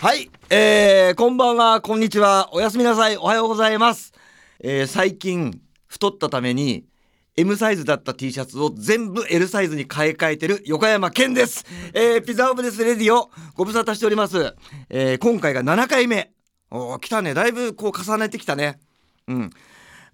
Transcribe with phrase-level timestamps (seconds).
[0.00, 4.12] はい、えー、こんばんは、こんにちは、おやすみなさい、おはようございます。
[4.60, 6.86] えー、最近、太ったために、
[7.36, 11.66] M サイズだった T シャツを全部 L サイズに買い替えてる横山健です。
[11.94, 14.54] えー、ピザオブですレディオ、ご無沙汰しております。
[14.88, 16.30] えー、今回が7回目。
[16.70, 17.34] おー、来たね。
[17.34, 18.78] だいぶこう重ねてきたね。
[19.26, 19.50] うん。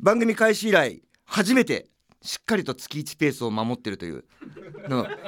[0.01, 1.89] 番組開始以来、初めて、
[2.23, 4.25] しっかりと月1ペースを守ってるという。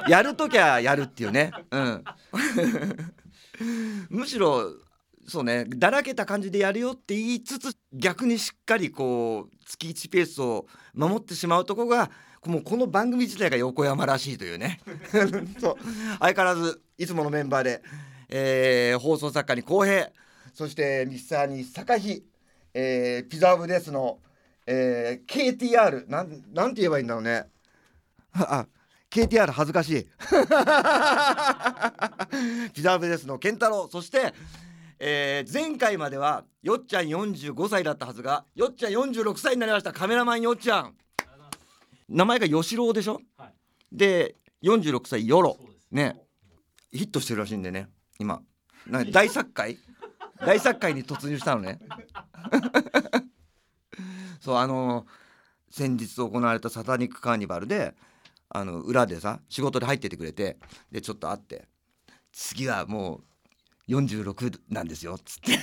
[0.09, 1.51] やるときゃやるっていうね。
[1.69, 2.03] うん。
[4.09, 4.73] むしろ
[5.27, 12.09] そうねだらけた感じでやるよって言いつつ逆にしっかりこう月1ペースを守ってしまうとこが
[12.45, 14.79] もうこの番組自体が横山らしいというね。
[15.59, 15.75] そう。
[16.19, 17.83] 相変わらずいつものメンバーで、
[18.29, 20.09] えー放送作家に浩平
[20.53, 22.23] そしてミスターに坂井、
[22.73, 24.19] えーピザオブですの、
[24.65, 27.47] えー KTR なんなんて言えばいいんだろうね。
[28.33, 28.65] あ
[29.09, 30.07] KTR 恥ずかしい。
[32.73, 34.33] ピザーブですの健太郎そして、
[34.99, 39.93] えー前回まではよっちゃん45歳だったはずがよっちゃん46歳になりました。
[39.93, 40.95] カメラマンよっちゃん。
[42.09, 43.53] 名前が吉郎でしょ、はい。
[43.91, 45.87] で46歳ヨロそうです。
[45.91, 46.21] ね。
[46.91, 48.41] ヒットしてるらしいんでね今。
[48.87, 49.77] な大作会？
[50.39, 51.79] 大作会に突入したのね。
[54.39, 55.05] そうあの
[55.69, 57.95] 先日行われたサタニックカーニバルで
[58.57, 60.57] あの裏でさ仕事で入っててくれて
[60.91, 61.67] でちょっと会って
[62.31, 63.21] 次はも
[63.87, 65.57] う46なんですよっつって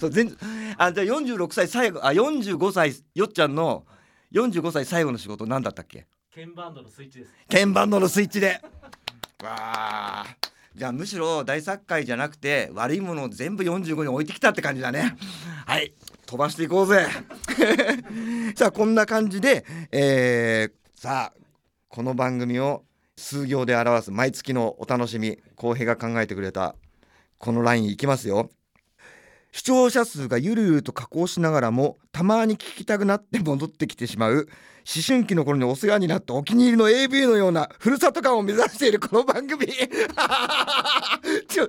[0.00, 0.36] そう全
[0.78, 3.84] あじゃあ46歳最後あ45歳よっちゃんの
[4.32, 6.06] 45歳最後の仕事何だったっけ？
[6.34, 7.32] 鍵盤ドのスイッチです。
[7.48, 8.60] 鍵盤のスイッチで。
[9.44, 10.26] わあ
[10.74, 15.16] じゃあむしろ大作会じゃなくて悪いものを全部45に置いてきたって感じだね。
[15.66, 15.94] はい。
[16.26, 17.06] 飛ばしていこうぜ。
[18.56, 21.38] さあこんな感じで、えーさあ
[21.88, 22.82] この番組を
[23.16, 26.74] 数行で表す毎月のお楽しみ浩平が考えてくれた
[27.38, 28.50] このラインいきますよ。
[29.52, 34.46] 視聴者数がゆるゆると下降しながらもたまに聞きたくなって戻ってきてしまう
[34.86, 39.66] 思春期の頃にお世話になったお気に入りの AV のようなふるさと感を目指しているこの番組。
[41.48, 41.66] ちょ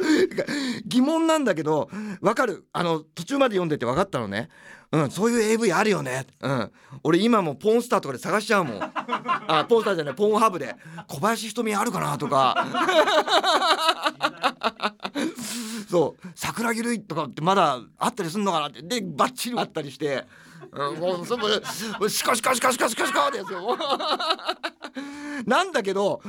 [0.86, 1.90] 疑問なんだけど
[2.22, 2.68] わかる？
[2.74, 4.50] あの途中まで読んでて分かったのね。
[4.92, 6.28] うんそういう AV あるよね。
[6.42, 6.72] うん。
[7.04, 8.80] 俺今もポーンスターとかで探しちゃうもん。
[9.48, 10.76] あポーンスターじゃないポーンハブで。
[11.08, 12.68] 小林瞳あるかなとか。
[15.90, 16.28] そう。
[16.36, 18.82] 桜木類とかってまだあったりすんのかなって。
[18.84, 20.26] でバッチリあったりして、
[20.72, 21.56] うん、もうそこで
[22.10, 23.78] シカシカシカシカシカシカですよ
[25.46, 26.22] なんだけど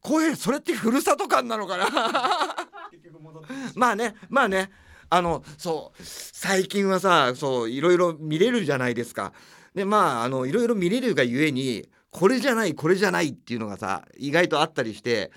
[0.00, 1.86] こういうそれってふるさと感なのかな？
[3.74, 4.70] まあねまあね
[5.10, 9.32] あのそう最近はさそういろいろ見れるじゃないですか。
[9.74, 15.32] でまああのいろいろ見れるがゆえにこれじゃないこれじゃないっていうのがさ意外とあったりして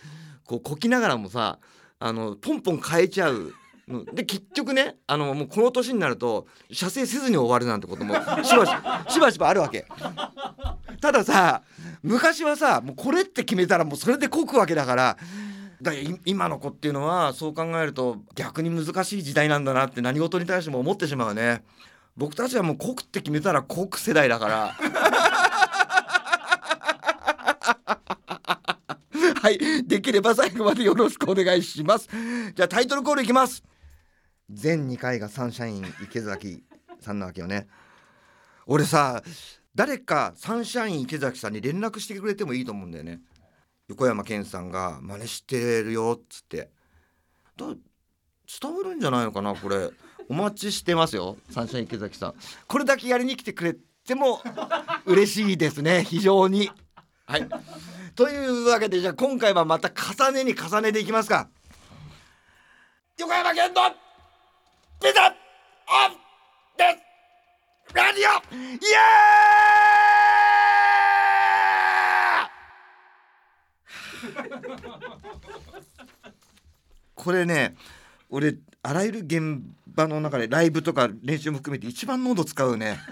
[0.45, 1.59] こうこきながらもさ
[1.99, 3.53] あのポンポン変えちゃう。
[4.13, 8.53] で結局ねあのもうこの年になると射精せずに終わるなんてこともしばし
[9.13, 9.85] しばしばあるわけ。
[10.99, 11.61] たださ
[12.03, 15.17] 昔はさもうこれって決めたらもうそれでこくわけだから
[15.81, 21.63] だから今の子っていうのはそう考えると逆に難しい時代なんだなって何事に対しても思ってしまうね。
[22.17, 24.75] 僕たちはもう濃くって決めたら濃く世代だから。
[29.39, 32.09] はいできれば最後までよろしくお願いします。
[32.53, 33.63] じゃあタイトルコールいきます。
[34.49, 36.63] 全2回がサンシャイン池崎
[36.99, 37.67] さんなわけよね。
[38.65, 39.21] 俺さ
[39.75, 43.21] 誰かサンシャイン池崎さんに連絡してくれてもいいと思うんだよね。
[43.87, 46.69] 横山健さんが真似してるよっつって。
[47.57, 49.89] だ伝わるんじゃないのかなこれ。
[50.29, 52.33] お待ちしてますよサンシャイン池崎さん。
[52.67, 53.75] これだけやりに来てくれ
[54.05, 54.41] ても
[55.05, 56.69] 嬉しいですね非常に。
[57.25, 57.47] はい。
[58.15, 61.49] というわけでじゃあ今回はまた重ねに重ねていきますか。
[63.19, 64.06] 横山健の
[64.99, 65.33] ピザオン
[66.77, 66.83] で
[67.87, 68.67] すラジオイエー
[72.45, 72.47] イ
[77.15, 77.75] これね
[78.29, 83.00] 俺あらゆる現場の中でライブとか練習も含めて一番喉使うね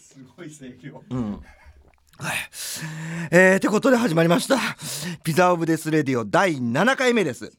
[0.00, 1.40] すごい声量うん
[2.18, 2.36] はい。
[3.32, 4.56] えー、てことで始まりました。
[5.24, 7.50] Pizza of Death Radio 第7回目です。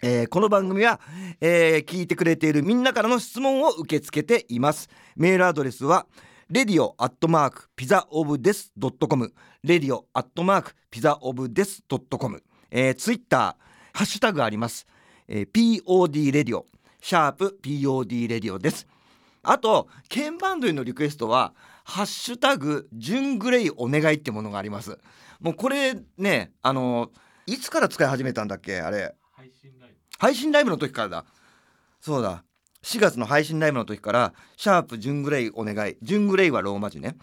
[0.00, 1.00] えーこの番組は、
[1.40, 4.88] えー聞いてくれているみんなからの質問を受け付けています。
[5.16, 6.06] メールアドレスは、
[6.50, 14.86] レディオアットマーク Pizza of Death dot com、radio アットマーク Pizza of Death dot com、えー、ツイッター、ハッシュタグあります。
[15.26, 16.66] えー POD Radio、
[17.00, 18.86] シャープ POD レディオです。
[19.42, 21.54] あと、鍵盤類のリクエストは、
[21.84, 24.98] ハッシュタグ純グレイお願いってものがあります
[25.40, 27.10] もうこれねあの
[27.46, 29.14] いつから使い始めたんだっけあれ？
[29.32, 29.77] 配信
[30.18, 31.24] 配信ライブの時からだ。
[32.00, 32.44] そうだ。
[32.82, 37.16] 4月の配信ライブの時から「シャープ純グレイお願い」純グレイはローマ字ね。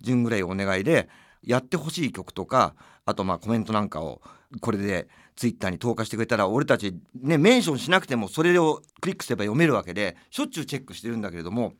[0.00, 1.08] 純グレイお願いで
[1.42, 4.20] やってほしい曲とかあとまあコメントなんかを
[4.60, 11.74] これでツイッターに投下してくれたら俺たちねメンションしなくてもそれをクリックすれば読めるわけでしょっちゅうチェックしてるんだけれども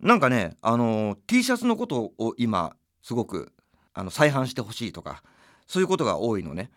[0.00, 3.52] なんかねあの T シャツのことを今すごく
[3.94, 5.22] あの再販してほしいとか
[5.66, 6.70] そういうことが多いのね。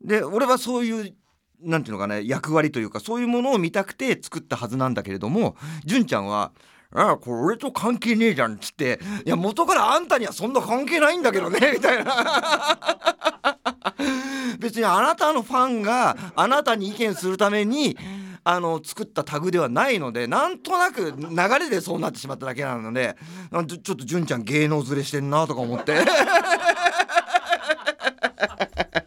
[0.00, 1.16] で俺はそういう
[1.62, 6.52] なんていうのかね役割というかそういうものを見たくて作ったはずなんだけれども純ちゃんは
[6.92, 12.14] 「ああこれ俺と関係ねえじゃん」っつって「いや元からあんたにはそんな関係ないんだけどね」みたいな。
[14.58, 17.96] 別にあなたのファンがあなたに意見するために
[18.42, 23.16] あの作ったタグではないのでなんとなく流れでそうなってしまっただけなので
[23.50, 25.96] ちょちょっと純ちゃん芸能ずれしてんなとか思って。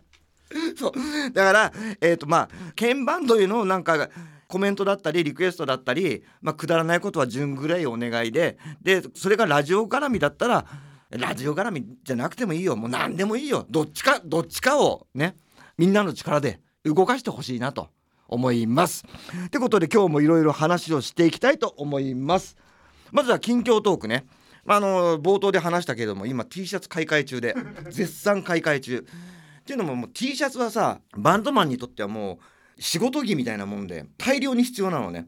[1.33, 4.09] だからえっ、とまあ鍵盤というのをなんか
[4.47, 10.65] コメントだったりリクエストだったり、まあ、くだらないことは順ぐらいお願いででそれがラジオ絡みだったら
[11.11, 15.35] ラジオ絡みじゃなくてもいいよもう何でもいいよどっちかどっちかをね
[15.77, 17.89] みんなの力で動かしてほしいなと
[18.27, 19.05] 思います。
[19.47, 22.57] ってことで今日もいろいろ話をしていきたいと思います。
[23.11, 24.25] まずは近況トークね。
[24.67, 27.55] あの冒頭で話したけれども今 T シャツ買い替え中で
[27.89, 29.05] 絶賛買い替え中。
[29.69, 32.39] っていうのももう T シャツはさバンドマンにとってはも
[32.75, 35.27] う仕事着みたいなもんで大量に必要なのね。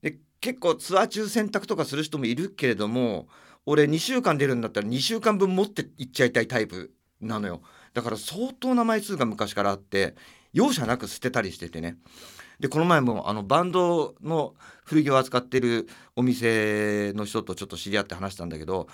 [0.00, 3.28] で結構ツアー中洗濯とかする人もいるけれども
[3.66, 7.60] 俺2週間出るんだったら2週間分持って行っちゃいたいタイプなのよ。
[7.92, 10.14] だから相当な枚数が昔からあって
[10.54, 11.98] 容赦なく捨てたりしててね。
[12.60, 14.54] でこの前もあのバンドの
[14.86, 15.86] 古着を扱ってる
[16.16, 18.88] お店の人とちょっと知り合って話したんだけど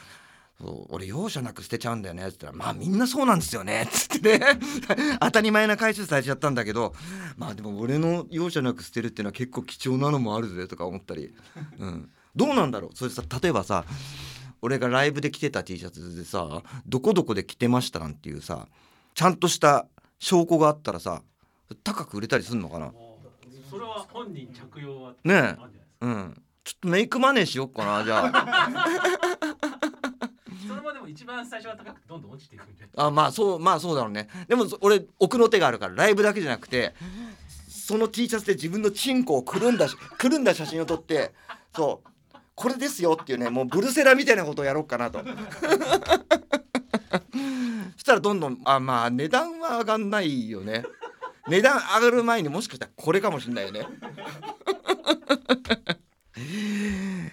[0.61, 2.27] そう俺容赦なく捨てちゃうんだよね。
[2.27, 4.59] っつったら「まあみんなそうなんですよね」っ つってね。
[5.21, 6.95] 当たり前な回収されちゃったんだけど。
[7.37, 11.33] まあでも俺の容赦なく捨てるっていうのは結構貴重なのもあるぜとか思ったり、
[11.79, 12.97] うん、どうなんだろう？
[12.97, 13.85] それさ例えばさ
[14.61, 18.67] 俺がライブで着てた T シャツでさどこどこで着てましたなんていうさ
[19.15, 19.87] ちゃんとした
[20.19, 21.23] 証拠があったらさ
[21.85, 22.91] 高く売れたりすんのかな？
[23.71, 25.57] それは本人着用はねえ。
[26.01, 26.43] うん。
[26.65, 29.78] ちょっとメイクマネーしよっかなじゃあ
[30.69, 34.29] それもでも一番最初は高くてどんどん落ちていくんであまあそうまあそうだろうね。
[34.47, 36.95] でも俺奥の手があるからライブだけじゃなくて
[37.69, 41.33] その T シャツで自分のチンコをくるんだし くるんだ写真を撮って
[41.75, 42.09] そう
[42.55, 45.23] これですよっていうねもうブルセラみたいなことをやろうかなと。
[47.97, 50.85] そしたらどんどんあまあ値段は上がんないよね。
[51.49, 53.87] 値段上がる前にもしかしたらこれかもしんないよね。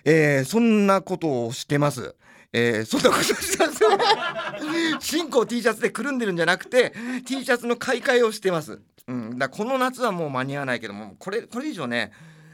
[0.06, 2.16] えー、そんなことをしてます。
[2.58, 5.06] えー、そんなことしてます。
[5.06, 6.94] 進行 T シャツでくるんでるんじゃなくて
[7.26, 8.80] T シャツの買い替えをしてます。
[9.08, 12.12] うん、だこの夏はもう間に合わないけどもこれこれ以上ね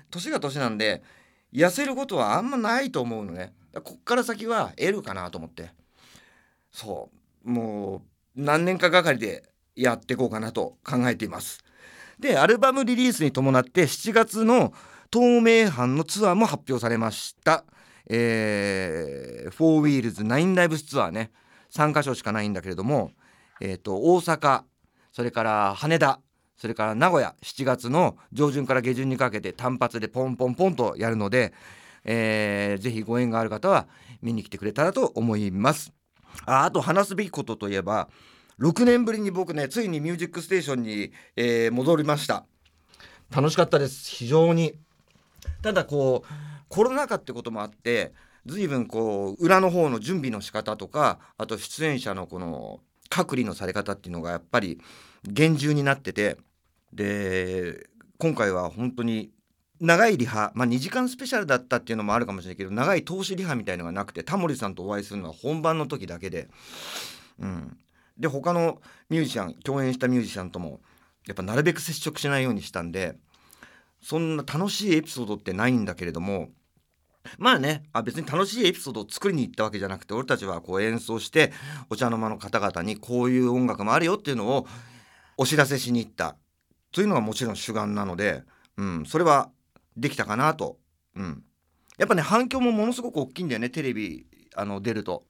[0.10, 1.04] 年が年なんで
[1.54, 3.54] 痩せることはあんまないと思うのね。
[3.72, 5.70] だこっから先は L かなと思って
[6.72, 7.12] そ
[7.46, 8.02] うも
[8.36, 9.44] う何年かがかりで
[9.76, 11.64] やっていこうかなと考えています。
[12.20, 14.74] でアルバムリリースに伴って7月の
[15.14, 17.66] 東名阪のツアーも発表されました。
[18.14, 21.32] えー、 Four Wheels 9 Lives ツアーね。
[21.72, 23.12] 3カ所しかないんだけれども、
[23.62, 24.64] えー、と大阪
[25.14, 26.20] それから羽田
[26.58, 31.54] それから名古屋7月の上旬から下旬にかけて単発でポンポンポンとやるので、
[32.04, 33.88] えーぜひご縁がある方は
[34.22, 35.94] 見に来てくれたらと思います。
[36.46, 38.10] ああと話すべきことといえば
[38.60, 42.46] 6年ぶりに僕ねついに「ミュージックステーションに、えー戻りました。
[43.34, 44.12] 楽しかったです。
[44.12, 44.74] 非常に。
[45.62, 48.14] ただこうコロナ禍ってこともあって
[48.46, 54.80] 随分こう裏の方の準備の仕方とかあと出演者のこの隔離のされ方っていうのがやっぱり
[55.24, 56.38] 厳重になってて
[56.94, 57.88] で
[58.18, 59.32] 今回は本当に
[59.82, 66.48] 長いリハ、まあ、2時間スペシャルだったっていうのもあるかもしれないけど長い投資リハみたいのがなくてタモリさんとお会いするのは本番の時だけで、
[67.40, 67.78] うん、
[68.18, 70.80] で他のミュージシャン共演したミュージシャンとも
[71.28, 73.16] やっぱなるべく接触しないようにしたんで
[74.02, 76.50] そんな楽しいエピソードってないんだけれども
[77.38, 81.54] まあねあ別に楽しいエピソードを作りに行ったわけじゃなくて俺たちはこう演奏して
[81.90, 84.68] お茶の間の方々にこういう音楽もあるよっていうのを
[85.38, 86.36] お知らせしに行った
[86.92, 88.44] というのがもちろん主眼なので、
[88.78, 89.50] うん、それは
[89.96, 90.78] できたかなと、
[91.16, 91.44] うん、
[91.98, 94.26] やっぱね反響もものすごく大きいんだよねテレビ
[94.56, 95.26] あの出ると。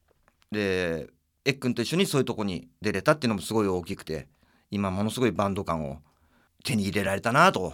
[0.51, 1.07] で
[1.45, 4.27] エッくんと一緒にそういうとこに出れたっていうのもすごい大きくて
[4.69, 5.99] 今ものすごいバンド感を
[6.63, 7.73] 手に入れられたなと、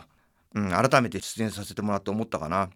[0.55, 2.69] うん、改めて出演させてもらって思ったかな。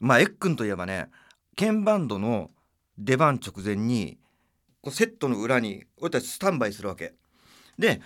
[0.00, 1.08] まあエッくんといえばね
[1.56, 2.50] 鍵バンドの
[2.96, 4.18] 出番直前に
[4.80, 7.14] こうセットの裏に俺たちスタンバイするわけ。
[7.78, 8.00] で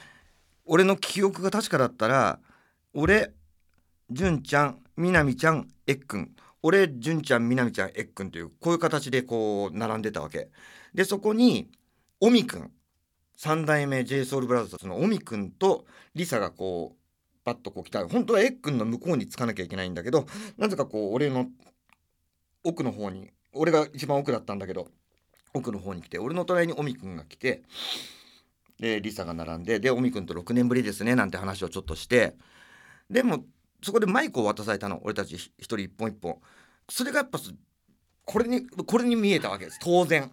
[0.65, 2.39] 俺の記憶が確かだったら
[2.95, 3.33] 俺
[4.11, 10.51] 純ちゃんみなみちゃんえっくん俺純ちゃんみなみちゃんえっくんというこういう形でこう並んでたわけ。
[10.95, 11.71] でそこに
[12.21, 12.71] オミくん
[13.37, 16.99] 三代目 JSOULBROTHERS のオミくんとリサがこう
[17.45, 18.07] パッとこう来た。
[18.07, 20.27] 本当はえっくんの向こうにつかなきゃいけないんだけど
[20.59, 21.49] なぜかこう俺の
[22.65, 24.89] 奥の方に俺が一番奥だったんだけど
[25.55, 27.63] 奥の方に来て俺の隣にオミくんが来て
[28.79, 32.37] でリサが並んででオミくんと6年ぶりですねなんて話をちょっとして
[33.11, 33.45] でも
[33.83, 36.39] そこでマイクを渡されたの俺たち一人一本一本。
[36.89, 37.39] それがやっぱ
[38.25, 40.31] これにこれに見えたわけです当然。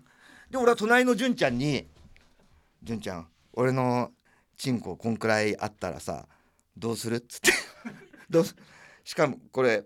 [0.49, 1.87] で俺は隣の純ちゃんに
[2.83, 4.11] 「純ちゃん俺の
[4.55, 6.27] チンコこんくらいあったらさ
[6.77, 7.51] どうする?」っつって。
[8.29, 8.45] どう
[9.03, 9.85] しかもこれ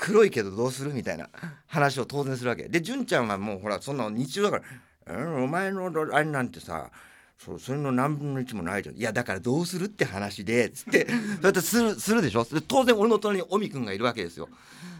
[0.00, 0.92] 黒いけどどうする？
[0.92, 1.28] みたいな
[1.66, 2.68] 話を当然するわけ。
[2.68, 4.64] で純ちゃんはもうほらそんな日常だか
[5.06, 6.90] ら「うん、お前のあれなんてさ
[7.38, 8.96] そそれの何分の1もないじゃん。
[8.96, 12.44] いやだからどうするって話でつってそうやってするするでしょ？
[12.44, 14.48] で当然俺の隣にオミくんがいるわけですよ。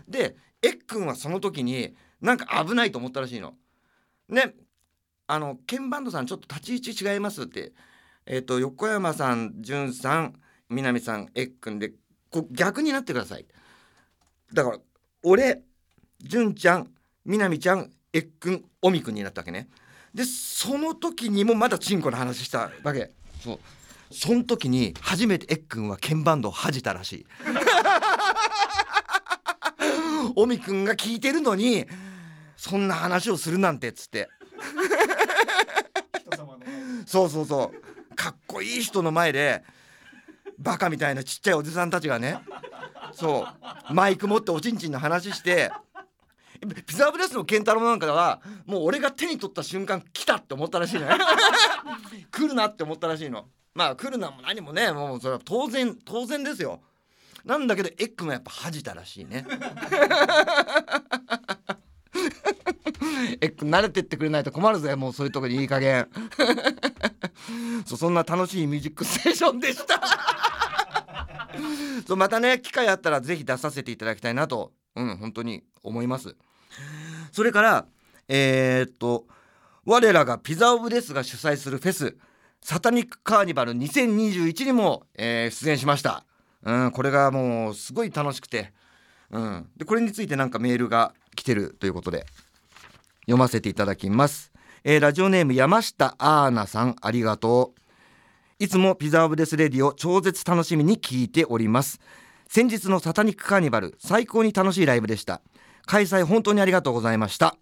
[0.09, 3.55] でえっくんはその時になんか危ないと思ったらしいの。
[4.29, 4.55] ね
[5.27, 7.73] あの鍵盤ドさんちょっと立ち位置違いますって。
[8.31, 10.39] えっ、と横山さん潤さん
[10.69, 11.93] 南さんえっくんで
[12.31, 13.47] こう逆になってください。
[14.53, 14.79] だから
[15.23, 15.63] 俺
[16.21, 16.89] 純ちゃん
[17.25, 19.69] 南ちゃんえっくんおみくんになったわけね。
[20.15, 23.11] でその時にもまだチンコの話したわけ。
[23.43, 23.59] そう。
[24.11, 27.27] その時に初めてえっくんは鍵盤ドを恥じたらしい。
[30.35, 31.87] おみくんが聞いてるのに
[32.57, 34.29] そんな話をするなんてっつって。
[37.07, 38.15] そうそうそう。
[38.15, 39.63] かっこいい人の前で
[40.59, 42.41] バカみたいなちっちゃいおじさんたちがね
[43.13, 43.47] そ
[43.91, 43.95] う。
[43.95, 45.71] マイク持っておちんちんの話して。
[46.87, 51.17] ピザブレスの健太郎なんかはもう俺が手に取った瞬間来たって思ったらしいのよ。
[52.33, 53.47] 来るなって思ったらしいの。
[53.75, 56.81] まあ来るなも何もねもうそれは当然当然ですよ。
[57.45, 59.47] なんだけどエッグもやっぱ恥じたらしいね。
[63.41, 66.09] エッグ慣れてってくれないと困るぜもうそういうとこにいい加減。
[67.87, 70.01] そそんな楽しいミュージックステーションでした。
[72.07, 76.37] そうまたね機会あったらぜひ出させていただきたいなとうん本当に思います。
[77.33, 77.87] それから
[78.29, 79.27] えー、っと
[79.85, 82.17] 我らがピザオブデスが主催するフェス
[82.61, 86.25] サタニックカーニバル2021にも、えー、出演しました。
[86.63, 88.73] うんこれがもうすごい楽しくて。
[89.31, 89.69] うん。
[89.77, 92.27] でこれについてなんかメールが来てるということで
[93.23, 94.53] 読ませていただきます。
[94.85, 97.78] えー、ラジオネーム山下アーナさんありがとう。
[98.61, 102.01] いつもピザオブデスレディを超絶楽しみに聞いております。
[102.49, 105.43] 先日のサタニックカーニバル最高に楽しいライブでした。
[105.87, 107.55] 開催本当にありがとうございました。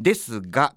[0.00, 0.74] ですが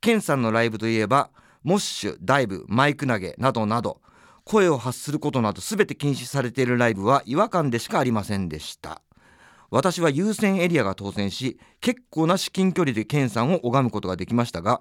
[0.00, 1.30] ケンさんのライブといえば
[1.64, 4.00] モッシュダイブマイク投げなどなど
[4.44, 9.02] 声を発することなど全て禁止されているライブは違和感でしかありませんでした。
[9.72, 14.80] 私は優先エリアが当選し結構な至近距離でケンさんを拝むことができましたが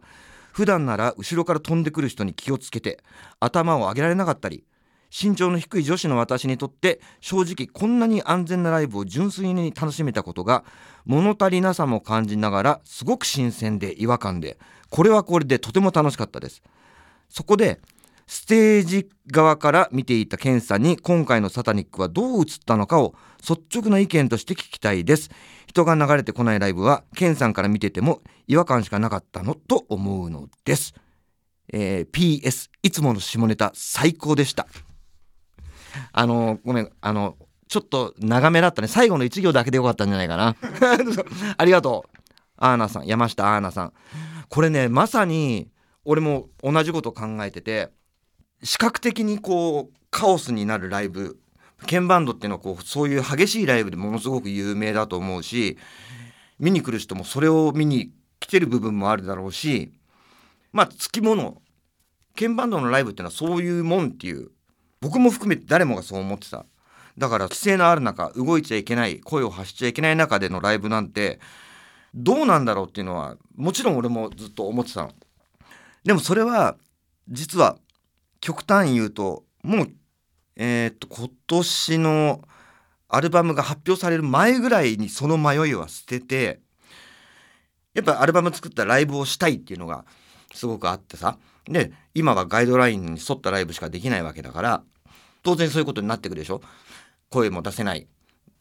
[0.60, 3.00] 普段なら後ろから飛んでくる人に気をつけて
[3.40, 4.66] 頭を上げられなかったり
[5.10, 10.66] 身長の低い女子の私にとって正直こんなに安全なライブを純粋に楽しめたことが
[11.06, 14.58] 物足りなさも感じながらすごく新鮮で違和感で
[14.90, 16.62] これはこれでとても楽しかったです。
[17.30, 17.80] そこで
[18.30, 25.32] ステージ側から見ていたケンさんに今回のサタニックはどう映ったのかを率直な意見として聞きたいです。
[25.66, 30.94] 人が流れてこないライブはケンさんから見てても違和感しかなかったのと思うのです、
[31.74, 34.68] えー、PS いつもの下ネタ最高でした。
[36.12, 37.36] あのごめんあの
[37.68, 38.88] ちょっと長めだったね。
[38.88, 40.56] 最後の1行だけでよかったんじゃないかな。
[41.58, 42.18] ありがとう。
[42.58, 43.94] アーナさん山下アーナさん。
[44.50, 45.72] これねまさに
[46.06, 47.90] 俺も同じこと考えてて
[48.64, 51.40] 視覚的にこうカオスになるライブ
[51.82, 55.78] 鍵盤ドっていうのはこうそういう激しいライブでものすごく有名だと思うし
[56.60, 59.94] 見に来る人もそれを見に来てる部分もあるだろうし
[60.74, 61.62] まあつきもの
[62.36, 64.50] 鍵盤ドのライブっていうのはそういうもんっていう
[65.02, 66.66] 僕も含めて誰もがそう思ってた。
[67.18, 71.40] だから規制のある中動いちゃいけない声を発しちゃいけない中でのライブなんて
[72.16, 75.12] どうなんだろうっていうのはもちろん俺もずっと思ってたの。
[76.04, 76.78] でもそれは
[77.28, 77.78] 実は
[78.42, 79.92] 極端に言うともう
[80.56, 82.42] えー、っと今年の
[83.08, 86.60] アルバムが発表される前ぐらいにその迷いは捨てて
[87.94, 90.06] やっぱアルバム作ったライブをしたいっていうのが
[90.54, 91.38] すごくあってさ。
[91.66, 94.84] で今はガイドラインに沿ったライブしかできないわけだから
[95.44, 96.62] 当然そういうことになってくるでしょ。
[97.30, 98.08] 声も出せない。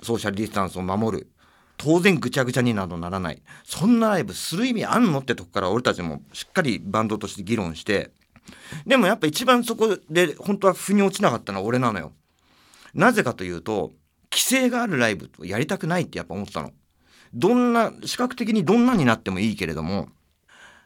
[0.03, 1.31] ソーシャルディスタンスを守る。
[1.77, 3.43] 当然ぐちゃぐちゃになどならない。
[3.65, 8.11] そんなライブする意味あんのってとこから俺たちもしっかりバンドとして議論して
[8.87, 12.13] でもやっぱ一番そこで本当は腑に落ちなかったのは俺なのよ。
[12.95, 13.93] なぜかというと
[14.31, 16.73] 規制があるライブをやりたくないってやっぱ思ったの。
[17.35, 20.09] どんな視覚的にどんなになってもいいけれども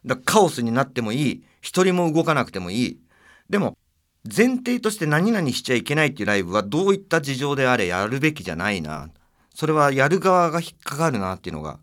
[0.04, 3.00] だカオスになってもいい一人も動かなくてもいい。
[3.49, 3.76] でも
[4.25, 9.11] 前提として何々しちゃいけないっていうライブはどういった事情であれやるべきじゃないな。
[9.54, 11.78] それはやる側が引っかかるなっていうのが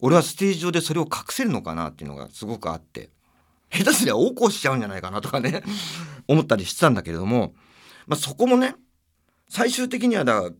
[0.00, 3.10] 俺はステージ上でそれを隠せるのかなっていうのがすごくあって。
[3.76, 5.62] 下手すりゃ横行しちゃうんじゃないかなとかね
[6.28, 7.54] 思ったりしてたんだけれども、
[8.06, 8.74] まあ、そこもね
[9.48, 10.50] 最終的にはだ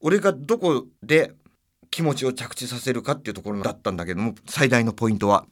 [0.00, 1.34] 俺がどこで
[1.90, 5.46] 気持ちを着地させるかっていうところだったんだけども最大のポイントは。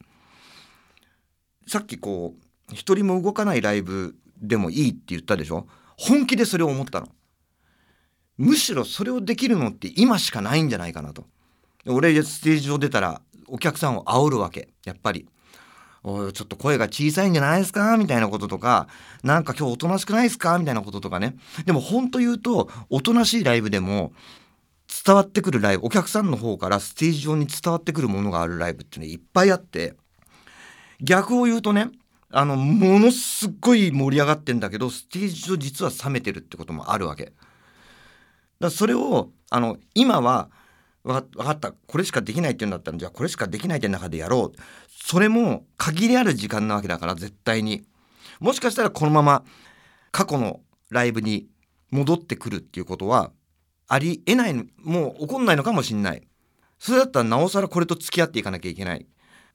[1.69, 2.35] さっきこ
[2.71, 5.69] う一人も動かないライブでもいいって言ったでしょ？
[5.97, 7.09] 本気でそれを思ったの。
[8.37, 11.26] むしろそれをできるのって今しかないんじゃないかなと。
[11.87, 15.29] 俺ステージ上出たらお客さんを煽るわけやっぱり。
[16.04, 17.97] おいちょっと声が小さいんじゃないですか？
[17.97, 18.88] みたいなこととか
[19.23, 20.59] なんか今日おとなしくないですか？
[20.59, 21.37] みたいなこととかね。
[21.64, 24.12] でも本当言うとおとなしいライブでも
[25.04, 29.94] 伝わってくるライブお客さんの方からステージ上に伝わってくるものがあるライブっていうのいっぱいあって
[31.00, 31.88] 逆を言うとね
[32.30, 37.32] あのものすっごい盛り上がってんだけどステージ上実は冷めてるってこともあるわけ。
[38.59, 40.50] だそれをあの今は
[41.04, 41.73] 分かった。
[41.73, 44.59] これしかできないっていうんだったらじゃあこれしかできないって中でやろう。
[44.88, 47.85] それも限りある時間なわけだから絶対に。
[48.40, 49.44] もしかしたらこのまま
[50.11, 51.49] 過去のライブに
[51.90, 53.32] 戻ってくるっていうことは
[53.88, 56.23] ありえないもう起こんないのかもしんない。
[56.78, 59.06] それだったらなおさらこれと付き合っていかなきゃいけない。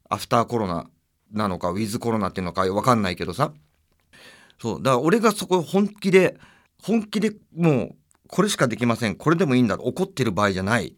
[0.08, 0.88] アフターコロナ
[1.32, 3.52] なのかウィズコロナっていうのか分かんないけどさ。
[4.60, 4.82] そう。
[4.82, 6.36] だから俺がそこ本気で
[6.82, 7.96] 本気でもう
[8.28, 9.16] これしかできません。
[9.16, 9.76] これでもいいんだ。
[9.76, 10.97] 怒ってる場合じゃない。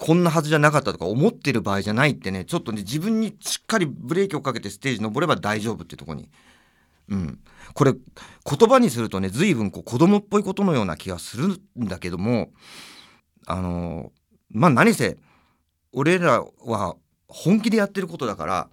[0.00, 6.30] こんなはずじゃなかったとか思ってる場合じゃないってねちょっとね自分にしっかりブレーキをかけてステージ登れば大丈夫ってとこに。
[7.10, 7.38] うん。
[7.74, 12.50] これ言葉にするとね随分こう子供っぽいことのような気がするんだけども
[13.46, 14.10] あの
[14.50, 15.18] まあ何せ
[15.92, 16.96] 俺らは
[17.28, 18.70] 本気でやってることだから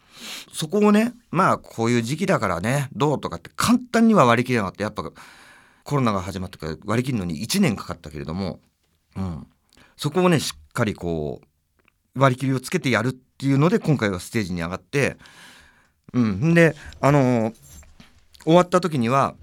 [0.54, 4.84] そこをねまあこういう時期だからねどうとかって簡単には割り切れなかった。
[4.84, 5.04] やっぱ
[5.84, 8.60] コロナが始まってから割り切るのに1年かかったけれども、
[9.16, 9.48] うん、
[9.98, 11.42] そこをねしっかりこ
[12.16, 15.18] う割り切りをつけてやるっていうので今回はステージに上がって
[16.14, 16.54] うん。
[16.54, 17.54] であのー、
[18.44, 19.36] 終わった時には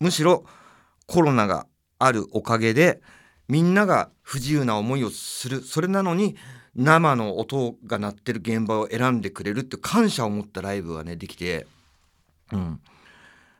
[0.00, 0.44] むしろ
[1.06, 1.66] コロナが
[1.98, 3.00] あるおかげで
[3.48, 5.62] みんなが不自由な思いをする。
[5.62, 6.36] それなのに
[6.74, 11.66] 生の音が鳴ってる現場を選んでくれるって感謝を持ったライブがねできて、
[12.52, 12.80] うん、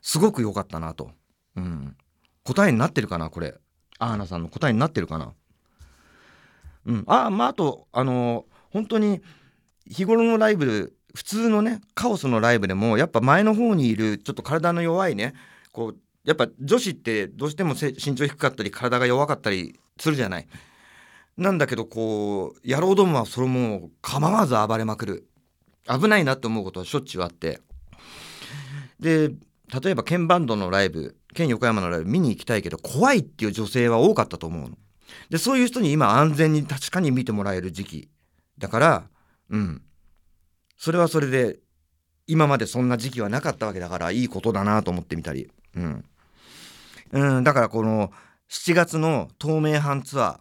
[0.03, 1.11] すごく良かったなと、
[1.57, 1.97] うん、
[2.45, 3.55] 答えになってるかなこれ。
[3.99, 5.33] アーナさんの答えになってるかな。
[6.89, 9.21] うん、あまああとあの本当に
[9.87, 15.35] 日頃のライブ普通のねカオスのライブでもやっぱ前の方にいるちょっと体の弱いね
[15.73, 20.49] こうやっぱ女子ってどうしても身長低かったり体が弱かったりするじゃない。
[21.37, 25.29] なんだけどこう野郎どもはそれも構わず暴れまくる
[25.89, 27.61] 危ないなって思うことはしょっちゅうあって
[28.99, 29.29] で
[29.83, 34.77] 例えば鍵バンドのライブ県横山のライブ見に行きたいけど怖いっていう女性は多かったと思うの。
[35.31, 38.09] でそういう人に今安全に確かに見てもらえる時期
[38.59, 39.05] だから
[39.51, 39.83] うん。
[40.77, 41.59] それはそれで
[42.27, 45.51] 今までそんな時期はなかったわけだからいいことだなと思ってみたり。
[45.75, 46.05] うん、
[47.13, 48.13] うん、だからこの
[48.49, 50.39] 7月の透明版ツアー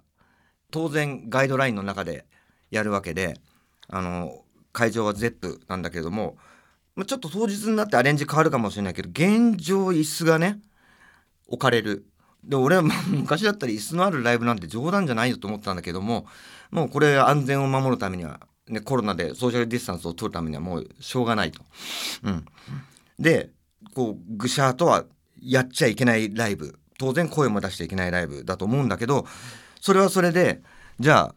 [0.71, 2.25] 当然ガイドラインの中で
[2.71, 3.39] やるわけで
[3.87, 6.37] あの会場は ZEP なんだけれども
[7.05, 10.59] ちょっと当日になってアレンジ変わるかもしれないけど現状椅子がね
[11.47, 12.05] 置かれる。
[12.47, 16.25] で俺は昔だったら椅子のあるライブなんて冗談じゃないよと思ったんだけども
[16.71, 21.61] もうこれ安全を守るためには、ね、コロナでソーシャルディスタンスを取るためにはもうしょうがないと。
[22.23, 22.45] うん、
[23.19, 23.49] で
[23.93, 25.05] こうぐしゃーとは
[25.41, 26.79] やっちゃいけないライブ。
[26.97, 29.27] 当然声も出しちゃいけないライブだと思うんだけど
[29.79, 30.61] それはそれで
[30.99, 31.35] じゃあ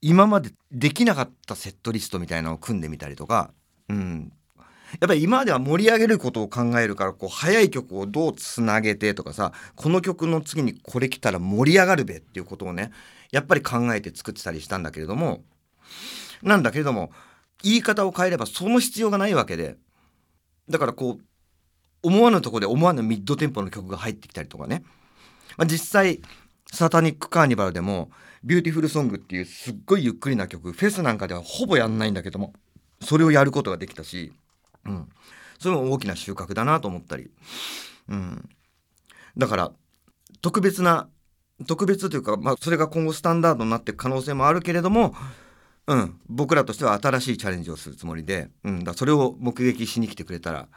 [0.00, 3.50] 今までできなかったセットリストみたいなのを組んでみたりとか、
[3.88, 4.32] うん、
[5.00, 12.92] やっぱり今までは盛り上げることを考えるからこう速い曲をどうつなげてとかさこの曲の次にこれ来たら盛り上がるべっていうことをね
[13.32, 15.42] やっぱり考えて作ってたりしたんだけれども
[16.42, 17.10] なんだけれども
[17.62, 19.76] 言い方を変えればその必要がないわけで
[20.68, 21.24] だからこう
[22.02, 24.84] 思わぬとこで思わぬミッドテンポの曲が入ってきたりとかね、
[25.56, 26.20] まあ、実際
[26.70, 28.10] Satanic Carnival でも
[28.42, 32.52] Beautiful Song っていうすっごいゆっくりな曲フェスなんかではほぼやんないんだけども
[33.00, 34.32] それをやることができたし
[34.86, 35.08] うん、
[35.58, 37.30] それも大きな収穫だなと思ったり、
[38.08, 38.48] うん、
[39.36, 39.72] だから
[40.40, 41.08] 特別な
[41.66, 45.14] 特別というか、まあ、それが今後スタンダードになっていく可能性もあるけれども
[45.86, 50.68] うん、僕らとしては新しいチャレンジをするつもりで、うん、だそれを目撃しに来てくれたら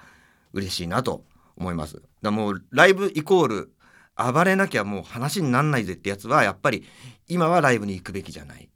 [0.53, 1.23] 嬉しいなと
[1.55, 1.95] 思います。
[1.95, 3.73] だからもうライブイコール
[4.15, 6.83] 暴れなきゃもう話になんないぜってやつはやっぱり
[7.27, 8.69] 今はライブに行くべきじゃない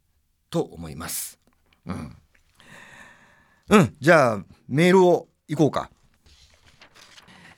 [0.48, 1.38] と思います。
[1.84, 2.16] うん、
[3.70, 5.90] うん、じゃあメールを行こうか。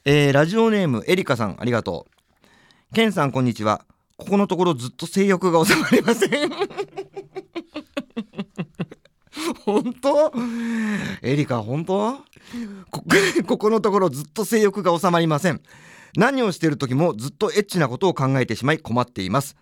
[0.05, 2.15] えーラジオネームエリカさんありがとう。
[2.93, 3.87] ケンさんこんにちは。
[4.17, 6.51] ここのところずっと性欲が収まりません。
[9.65, 10.33] 本当？
[11.23, 12.19] エリカ本当？
[12.91, 13.05] こ
[13.47, 15.63] ここのところずっと性欲が収まりません
[16.17, 19.57] 何をしている時もずっとエッチなことを考えてしまい困っています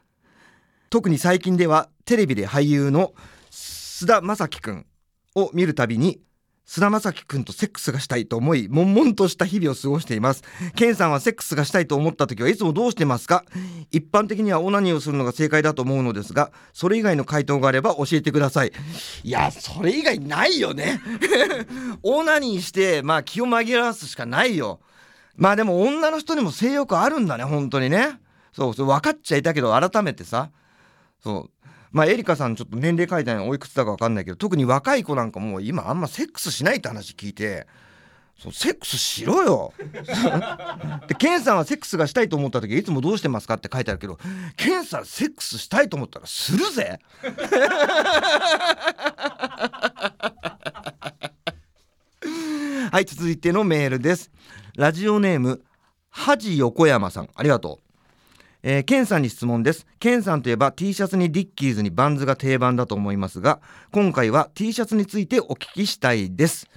[0.90, 3.14] 特に最近ではテレビで俳優の
[3.50, 4.86] 須田将暉くん
[5.34, 6.20] を見るたびに
[6.64, 10.42] 菅田将暉くんとセックスがしたいと思い悶々とした日々を過ごしています。
[10.74, 13.44] ケンさんはセックスがしたいと思った時はいつもどうしてますか？
[13.90, 18.72] 一般的にはオナニーをするのが正解だと思うのですがそれ以外の回答があれば教えてください。
[19.24, 21.00] いやそれ以外ないよね。
[22.02, 24.80] オナニーしてまあ気を紛らわすしかないよ。
[25.36, 28.18] まあでも女の人にも性欲あるんだね本当にね。
[28.52, 30.50] そうそう分かっちゃいたけど改めてさ。
[31.22, 31.61] そう。
[31.92, 37.66] まあエリカさんちょっと年齢書いてないのおいくつだか分かんないけど特に若い子なんかもう今あんまセックスしないって話聞いて
[38.38, 39.72] そうセックスしろよ。
[41.06, 44.18] でケンさんはセックスがしたいと思った時いつもどうしてますかって書いてあるけど
[44.56, 46.98] ケンさんセックスしたいと思ったらするぜ。
[52.90, 54.30] はい続いてのメールです。
[54.76, 55.62] ラジオネーム
[56.10, 57.28] 恥横山さん。
[57.34, 57.81] ありがとう。
[58.64, 59.86] えーケンさんに質問です。
[59.98, 66.68] ケンさんといえば T シャツにディッキーズにバンズが定番だと思いますが今回は T シャツについてお聞きしたいです、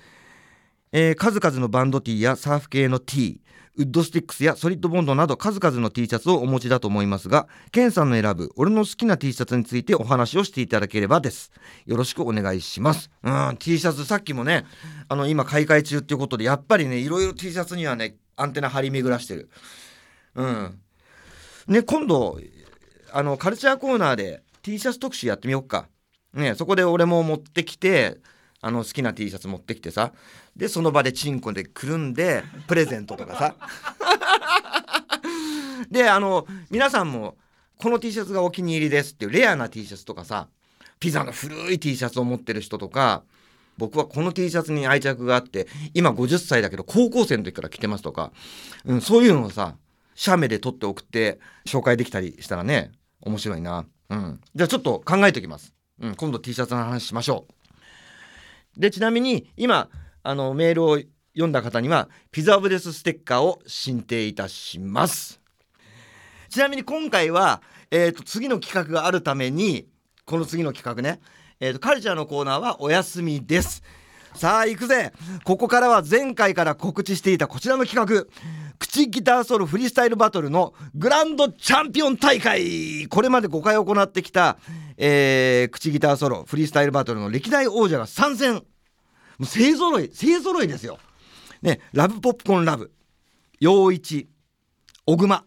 [0.91, 3.39] えー数々のバンド T やサーフ系の T
[3.77, 11.51] ウッドスティックスやソリッドボンドなど数々の T シャツをお持ちだと思いますがケンさんの選ぶ俺の好きな T シャツについてお話をしていただければです。
[11.85, 13.11] よろしくお願いします。
[13.21, 14.65] うん T シャツさっきもね
[15.07, 19.49] あの今買い替え中っていうことでやっぱりねいろいろ T シャツにはねアンテナ張り巡らしてる。
[20.35, 20.79] うん。
[21.67, 22.39] ね今度
[23.11, 25.87] あのカルチャーコーナーで T シャツ特集やってみようか。
[26.33, 28.17] ねそこで俺も持ってきて
[28.61, 30.11] あの好きな T シャツ持ってきてさ。
[30.55, 33.55] でその場でチンコでくるんでプレゼントとかさ。
[35.89, 37.37] であの皆さんも
[37.77, 40.49] この T シャツがお気に入りですっていうレアな T シャツとかさ。
[40.99, 43.23] ピザの古い T シャツを持ってる人とか。
[43.77, 48.31] 僕はこの T シャツに愛着があって今50歳だけど高校生の時から着てますとか、
[48.85, 49.75] うん、そういうのをさ
[50.15, 57.45] 写メで撮って送って紹介できたりしたらね面白いな、うん、じゃあちょっと考えておきます、うん、今度 T シャツの話しましょ
[58.77, 58.79] う。
[58.79, 59.89] でちなみに今
[60.23, 60.99] あのメールを
[61.33, 65.41] 読んだ方にはピザオブデスステッカーを進呈いたします。
[66.49, 69.87] ちなみに今回は、えー、と次の企画があるために
[70.25, 71.19] この次の企画ね、
[71.59, 73.83] えー、とカルチャーのコーナーはお休みです。
[74.33, 75.13] さあ行くぜ。
[75.45, 78.25] ここからは前回から告知していたこちらの企画。
[78.79, 83.07] 口ギターソロフリースタイルバトルのグランドチャンピオン大会。
[83.07, 84.57] これまで5回行ってきた、
[84.97, 88.55] えー口ギターソロフリースタイルバトルの歴代王者が参戦。
[88.55, 88.61] も
[89.41, 90.99] う勢ぞろい勢ぞろいですよ。
[91.61, 92.91] ねラブポップコーンラブ。
[93.59, 94.29] 陽一
[95.05, 95.43] 小熊。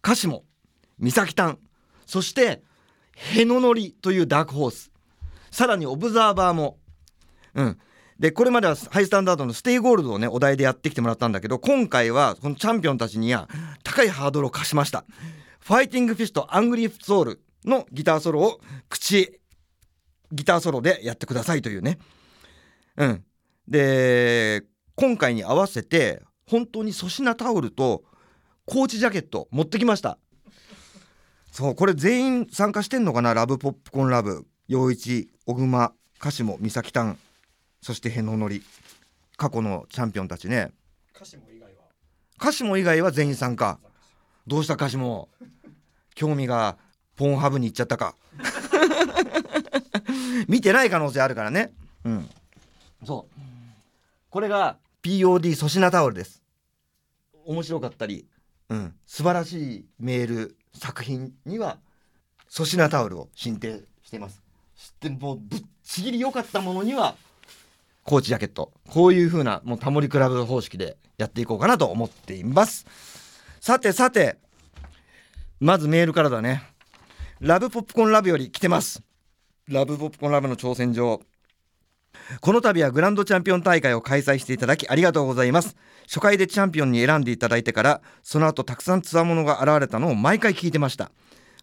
[0.00, 0.44] カシモ
[0.98, 1.58] 美咲丹。
[2.06, 2.62] そして
[3.14, 4.90] へののりというダークホース。
[5.50, 6.78] さらにオブザーバーも。
[7.54, 7.78] うん。
[8.18, 13.48] でこれまではハイスタンダードの Stay Gold をねお題でやってきてもらったんだけど今回はこのチャンピオンたちには
[13.82, 15.04] 高いハードルを課しました。
[15.60, 19.40] Fighting Fists, Angry Soul のギターソロを口
[20.32, 21.98] ギターソロでやってくださいというね。
[22.96, 23.24] うん。
[23.66, 24.62] で
[24.96, 28.02] 今回に合わせて本当に粗品タオルと
[28.66, 30.18] コーチジャケット持ってきました。
[31.50, 33.34] そうこれ全員参加してんのかな？
[33.34, 34.46] ラブポップコーンラブ。
[34.68, 37.18] 陽一小熊カシモ美咲丹
[37.82, 38.62] そしてへののり。
[39.36, 40.70] 過去のチャンピオンたちね。
[41.14, 41.82] 歌詞も以外は？
[42.38, 43.80] カシモ以外は全員参加。
[44.46, 45.28] どうしたカシモ
[46.14, 46.76] 興味が
[47.16, 48.14] ポンハブに行っちゃったか。
[50.48, 51.72] 見てない可能性あるからね。
[52.04, 52.30] うん。
[53.04, 53.40] そう。
[54.30, 56.42] これが POD 粗品タオルです。
[57.44, 58.28] 面白かったり、
[58.68, 61.78] うん、素晴らしいメール作品には
[62.48, 64.40] 粗品タオルを進呈しています。
[64.76, 67.16] 知ってもうぶっちぎり良かったものには
[68.04, 68.72] コーチジャケット。
[68.88, 72.86] こういう風なもうタモリクラブ方式でやっていこうかなと思っています。
[73.60, 74.38] さてさて。
[75.60, 76.62] まずメールからだね。
[77.40, 79.02] ラブポップコーンラブより来てます。
[79.68, 81.20] ラブポップコーンラブの挑戦状。
[82.40, 85.76] この度はグランドチャンピオン大会を開催していただきありがとうございます。
[86.06, 91.10] 初回でチャンピオンに選んでいただいてからその後たくさんつわものが現れたのを毎回聞いてました。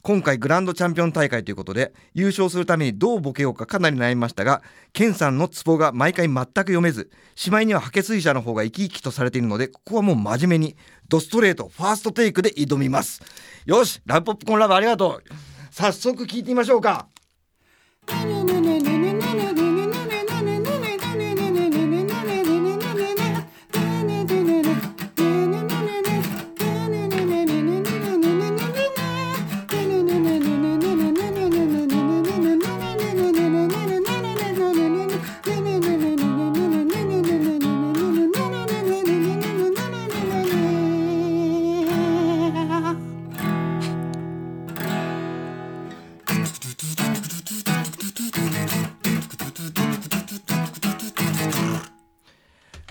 [0.01, 4.61] 今回グランドチャンピオン大会ということで優勝するためにどうボケようかかなり悩みましたが
[4.93, 10.77] ケンさんのツボが毎回全く読めずしまいにはハケ水車の方が生き生きとされているのでここはもう真面目に
[11.09, 13.21] ドストレートファーストテイクで挑みます。
[13.65, 15.29] よしラブポップコーンラブありがとう。
[15.71, 17.07] 早速聞いてみましょうか。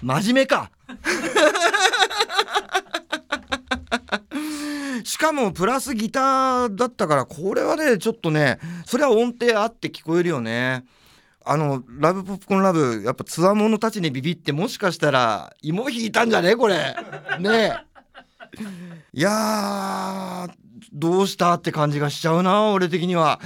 [0.09, 0.71] 真面目か。
[5.05, 10.87] しかもプラスギターだったからこれはねちょっとねそれは音程あって聞こえるよね。
[11.45, 16.57] あのラブポップコーンラブやっぱつわものたちにビビってもしかしたら芋引いたんじゃね？
[16.57, 16.97] これ。
[17.39, 17.77] ね。
[19.13, 20.49] いや
[20.91, 23.41] どうしたって感じがしちゃうな俺的には。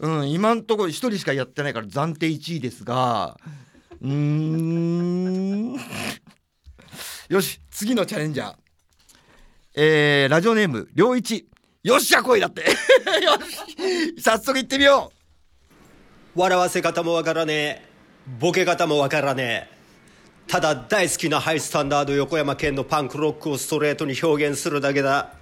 [0.00, 3.38] うん今んところ1人しかやってないから暫定1位ですが
[4.02, 5.76] うん。
[7.28, 8.54] よし次のチャレンジャー。
[9.74, 11.48] えー、ラジオネーム良一。
[11.82, 12.62] よっしゃ来いだって。
[12.62, 12.68] よ
[14.16, 14.20] し。
[14.20, 15.12] 早速行ってみよ
[16.34, 16.40] う。
[16.40, 17.82] 笑わせ方もわからねえ。
[18.38, 19.78] ボケ方もわからねえ。
[20.48, 25.34] ただ大好きなハイスタンダード横山健のパンクロックをストレートに表現するだけだ。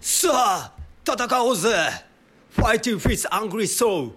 [0.00, 0.72] さあ
[1.06, 1.68] 戦おうぜ。
[2.50, 4.16] Fighting Fists, Angry Soul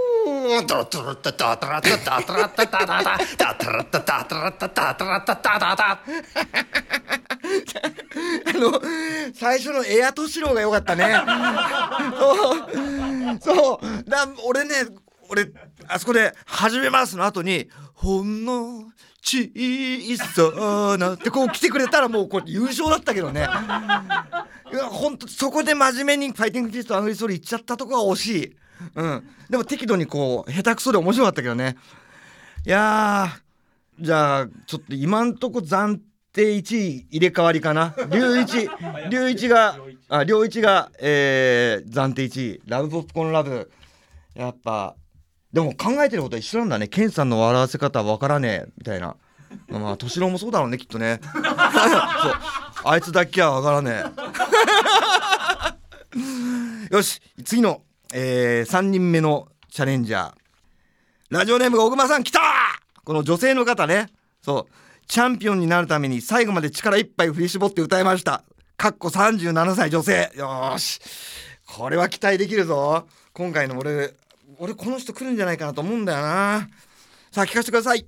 [8.45, 8.81] あの
[9.33, 11.15] 最初のエアトシローが良かったね
[12.19, 14.73] そうそうだ俺ね
[15.29, 15.51] 俺
[15.87, 18.91] あそこで「始めます」の後に「ほんの
[19.23, 28.55] 小さな」ってこう来てくれたらもうこれ優勝だったけどねいやほんとそこで真面目に Fighting Fists, Angry Soul 行っちゃったとこは惜しい、
[28.95, 31.77] うん、でも適度にこう下手くそで面白かったけどね。
[32.65, 33.27] いや
[33.99, 35.99] じゃあちょっと今んとこ暫
[36.33, 37.95] 定1位入れ替わりかな。
[38.09, 38.69] 龍一
[39.09, 39.77] 龍一が
[40.09, 42.61] あ龍一が、えー、暫定1位。
[42.65, 43.71] ラブポップコーンラブ。
[44.35, 44.95] やっぱ
[45.53, 46.87] でも考えてることは一緒なんだね。
[46.87, 48.71] ケンさんの笑わせ方わからねえ。
[48.77, 49.15] みたいな。
[49.67, 51.19] まあ敏郎もそうだろうねきっとね。
[51.33, 51.43] そう。
[52.85, 54.03] あいつだけはわからね
[56.89, 56.91] え。
[56.95, 57.81] よし次の、
[58.13, 60.33] えー、3人目のチャレンジャー。
[61.29, 62.39] ラジオネームが小熊さん来た。
[63.05, 64.07] この女性の方ね。
[64.41, 64.73] そう。
[65.07, 68.43] チャンピオンになるために最後まで力いっぱい振り絞って歌いました。
[68.75, 70.31] かっこ37歳女性。
[70.35, 70.99] よーし。
[71.65, 73.07] これは期待できるぞ。
[73.33, 74.13] 今回の俺
[74.57, 76.67] 俺この人来るんじゃないかなと思うんだよな。
[77.31, 78.05] さあ聞かせてください。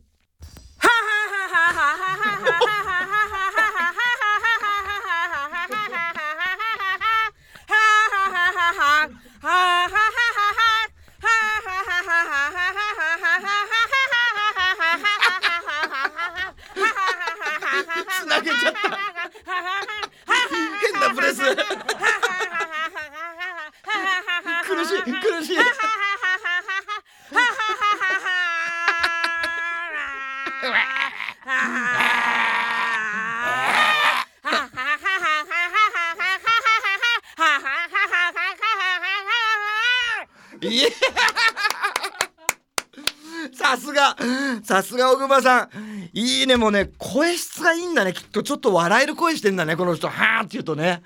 [44.73, 45.69] さすが小熊さん。
[46.13, 46.89] いいねもうね。
[46.97, 48.13] 声質がいいんだね。
[48.13, 49.75] きっとちょっと笑える声してんだね。
[49.75, 50.09] この人。
[50.09, 51.03] はーって言うとね。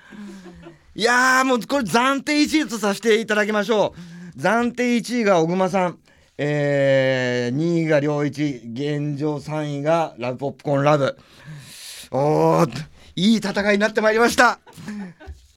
[0.94, 3.94] いやーもうこれ暫定1位とさせていただきましょ
[4.34, 4.40] う。
[4.40, 5.98] 暫定1位が小熊さん。
[6.38, 11.18] えー、2位が良一現状3位がラブポップコーンラブ。
[12.10, 12.70] おー
[13.16, 14.60] いい戦いになってまいりました。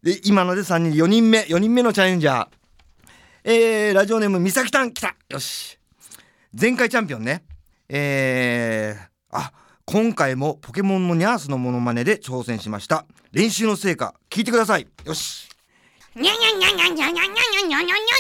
[0.04, 1.44] で今ので3人4人目。
[1.44, 2.48] 4人目のチャレンジャー。
[3.46, 4.92] えー、ラジオネームみさきたん。
[4.92, 5.16] 来た。
[5.30, 5.80] よし。
[6.60, 7.44] 前回チャンピオンね。
[7.94, 9.52] えー、あ
[9.86, 13.06] 今回もポケモンのニャースのモノマネで挑戦しました。
[13.34, 14.88] 練習の成果聞いてください。
[15.04, 15.50] よし。
[16.16, 18.12] にゃにゃにゃにゃにゃにゃにゃにゃにゃ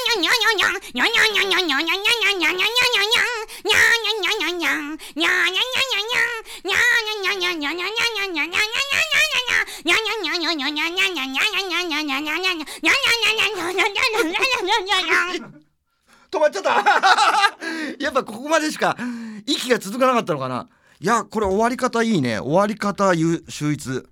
[16.31, 16.71] 止まっちゃった。
[17.99, 18.95] やっぱここまでしか
[19.45, 20.69] 息が続かなかったのかな。
[20.99, 22.39] いやこれ終わり方いいね。
[22.39, 24.03] 終わり方優秀逸。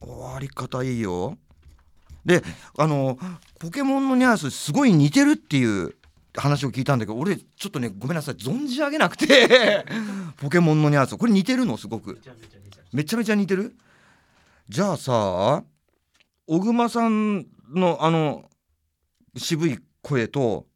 [0.00, 1.36] 終わり方いいよ。
[2.24, 2.42] で
[2.76, 3.18] あの
[3.58, 5.94] ポケモンのニャースすごい似てるっていう
[6.36, 8.34] 話を聞いたんだけど俺ちょっとねごめんなさい。
[8.36, 9.84] 存じ上げなくて。
[10.38, 11.16] ポケモンのニャース。
[11.16, 11.76] これ似てるの？
[11.76, 12.14] すごく。
[12.14, 13.76] めちゃめちゃめちゃめちゃめちゃ似てる。
[14.68, 15.64] じゃあさ
[16.46, 18.48] 小熊さんのあの
[19.36, 20.66] 渋い声と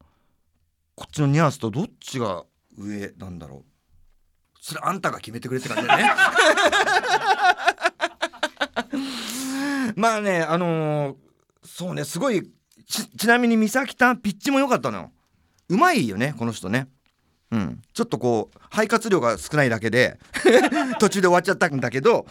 [0.95, 2.43] こっちのニャースとどっちが
[2.77, 3.72] 上なんだろう？
[4.65, 6.09] それあんたが決めてくれって感じだね。
[9.97, 11.17] まあねあのー
[11.65, 12.49] そうねすごい
[12.87, 15.11] ちちなみに美咲たんピッチも良かったのよ。
[15.67, 16.87] うまいよねこの人ね。
[17.51, 17.81] うん。
[17.93, 20.17] ちょっとこう肺活量が少ないだけで
[20.97, 22.25] 途中で終わっちゃったんだけど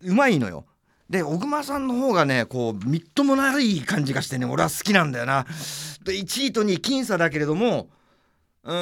[0.00, 0.64] うまいのよ。
[1.10, 5.44] で小熊さんの方がねこうみっともない感じがしてね俺は好きなんだよな。
[6.04, 7.90] で1位と2位僅差だけれども
[8.62, 8.76] うん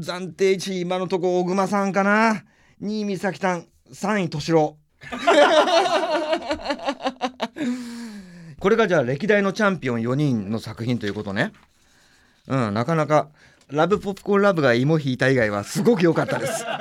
[0.00, 2.44] 暫定1今のとこ小熊さんかな。
[2.82, 4.78] 2位美咲たん3位敏郎。
[8.58, 11.52] これがじゃあ歴代のチャンピオン4人の作品ということね。
[12.48, 13.28] うんなかなか
[13.68, 16.64] ラブポップコーンラブが芋引いた以外はすごく良かったです。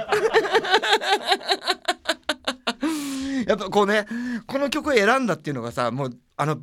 [3.48, 4.08] やっぱこうね
[4.48, 6.62] この曲を選んだっていうのがさもうあの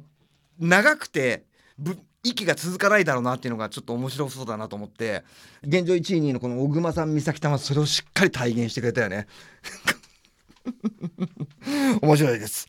[0.58, 1.44] 長くて
[1.76, 5.24] ぶ息が続かないだろうなっていうのがちょっと面白そうだなと思って
[5.62, 9.26] 現状1位2位のこの小熊さん美咲たんはそれをしっかり体現してくれたよね。
[12.02, 12.66] 面白いです。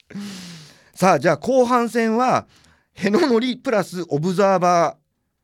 [0.94, 2.48] さあじゃあ後半戦は
[2.94, 4.98] へののりプラスオブザーバ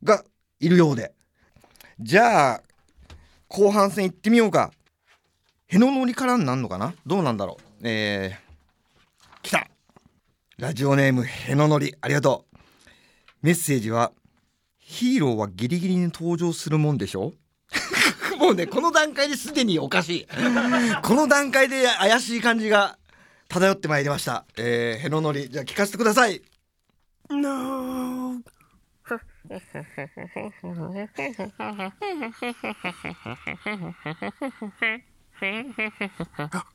[0.03, 0.23] ーが
[0.59, 1.13] いるようで。
[1.99, 2.61] じゃあ
[3.47, 4.71] 後半戦行ってみようか。
[5.67, 6.93] へののりからになんのかな？
[7.05, 7.87] どうなんだろう？
[7.87, 9.67] えー、来た。
[10.57, 12.54] ラジオネームへののりありがとう。
[13.41, 14.11] メッセージは
[14.77, 17.33] ヒーローはギリギリに登場するもんでしょ？
[18.39, 20.27] もうねこの段階ですでにおかしい。
[21.03, 22.97] この段階で怪しい感じが
[23.47, 24.45] 漂ってまいりました。
[24.57, 26.41] えー、へののりじゃあ聞かせてください。
[27.29, 28.41] No.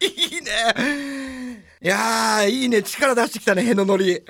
[0.00, 1.64] いいね。
[1.82, 2.82] いやーいいね。
[2.82, 4.22] 力出してきたねへののり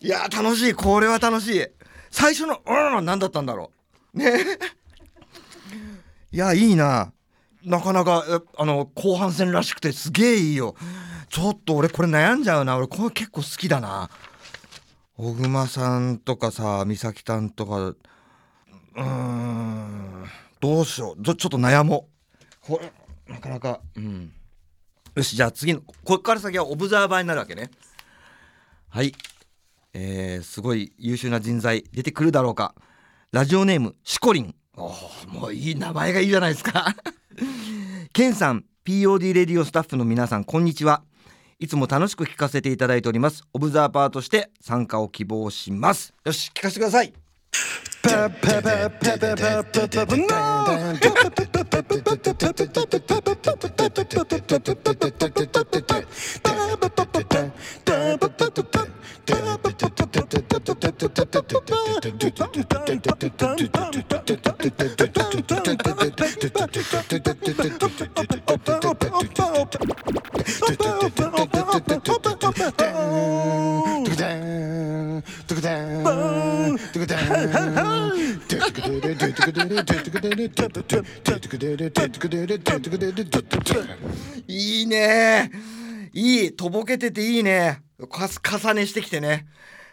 [0.00, 0.74] いやー楽しい。
[0.74, 1.66] これは楽しい。
[2.10, 3.72] 最初の「うん」何だったんだろ
[4.14, 4.18] う。
[4.18, 4.44] ね。
[6.30, 7.12] いやいいな。
[7.64, 8.24] なかなか
[8.58, 10.74] あの後半戦らしくてすげえいいよ。
[11.28, 12.76] ちょっと俺これ悩んじゃうな。
[12.76, 14.10] 俺これ結構好きだな。
[15.16, 17.94] 小熊さんとかさ美咲たんとか
[18.96, 20.24] うん
[20.60, 21.22] どうしよう。
[21.22, 22.08] ちょっと悩も
[22.64, 22.72] う。
[22.72, 22.92] これ
[23.32, 24.32] なかなかうん。
[25.14, 27.70] よしじゃあ次のここから先はオブザーバーになるわけね。
[28.88, 29.12] はい。
[29.92, 32.74] えー、すごい優秀な人材出てくるだろうか。
[33.32, 34.54] ラジオネームシコリン。
[34.76, 34.94] お
[35.26, 36.94] もういい名前がいいじゃないですか。
[38.14, 41.02] ケンさん POD レディオスタッフの皆さんこんにちは。
[41.58, 43.44] いつも楽しく聞かせていただいております。
[43.52, 46.14] オブザーバーとして参加を希望します。
[46.24, 47.12] よし聞かせてください。
[84.48, 85.50] いいね。
[86.12, 87.82] いいとぼけてていいね。
[88.10, 89.46] かす重ねしてきてね。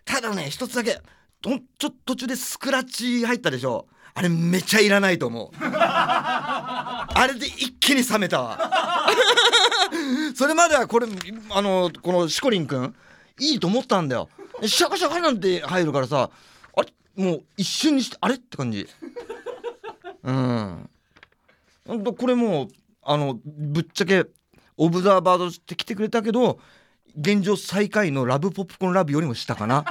[0.06, 1.00] ただね一つだけ
[1.42, 3.88] とちょっと途中でスクラッチ入ったでしょ。
[4.20, 5.50] あれめちゃいらないと思う。
[5.62, 8.60] あれで一気に冷めたわ。
[10.36, 11.08] それまではこれ
[11.52, 12.94] あのこのシコリンくん
[13.40, 14.28] いいと思ったんだよ。
[14.66, 16.30] シャカシャカなんて入るからさ
[16.76, 18.90] あれもう一瞬にしてあれって感じ。
[20.24, 20.90] うん。
[21.88, 22.68] ほんとこれもう
[23.02, 24.26] あのぶっちゃけ
[24.76, 26.60] オブザーバーとして来てくれたけど
[27.18, 29.86] 現状最下位のラブポップコーンラブよりも下かな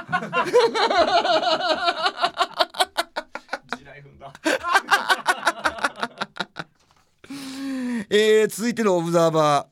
[3.75, 4.31] 地雷踏んだ
[8.09, 9.67] えー続いてのオブザーバー。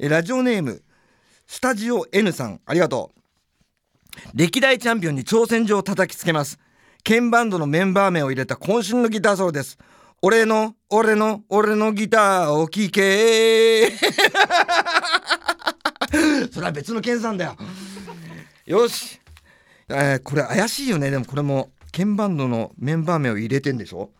[0.00, 0.82] えーラジオネーム
[1.46, 2.60] スタジオ N さん。
[2.66, 3.20] ありがとう。
[4.34, 6.58] 歴代チャンピオンに挑戦状を叩きつけます。
[7.04, 9.78] 鍵バンドのメンバー名を入れた渾身のギターソロです。
[10.22, 13.90] 俺の俺の俺のギターを聴け。
[16.52, 17.56] それは別の鍵さんだよ。
[18.66, 19.18] よし、
[19.88, 21.10] えーこれ怪しいよね。
[21.10, 24.10] でもこれも鍵バンドのメンバー名を入れてんでしょ？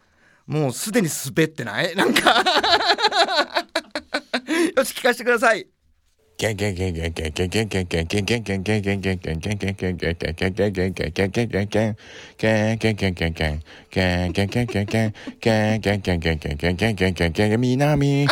[0.51, 1.94] もうすでに滑ってない？
[1.94, 2.42] なんか。
[4.76, 5.68] よし聞かせてください。
[17.61, 18.24] Minami.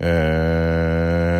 [0.00, 1.39] Uh,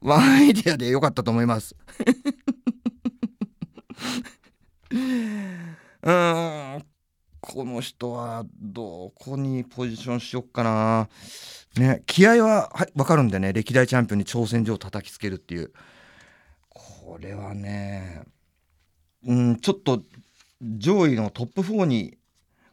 [0.00, 1.74] ワンアイデアでよかったと思います。
[6.02, 6.84] うん
[7.40, 11.08] この人はどこにポジションしよっかな。
[11.76, 15.72] ね気合ははい分かるんでね歴代チャンピオンに挑戦状を叩きつけるっていう。
[16.68, 18.22] これはね
[19.24, 20.02] うんちょっと
[20.62, 22.18] 上位のトップ4に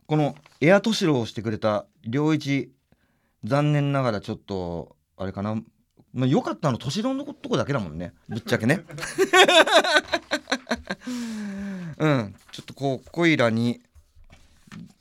[0.08, 2.72] このエアトシロをしてくれた良一
[3.44, 5.56] 残念ながらちょっとあれかな
[6.16, 8.14] まあ、良かったの年のとこだけだもんね。
[8.30, 8.86] ぶっちゃけね。
[12.00, 12.36] うん。
[12.54, 13.82] ちょっとこうコイラに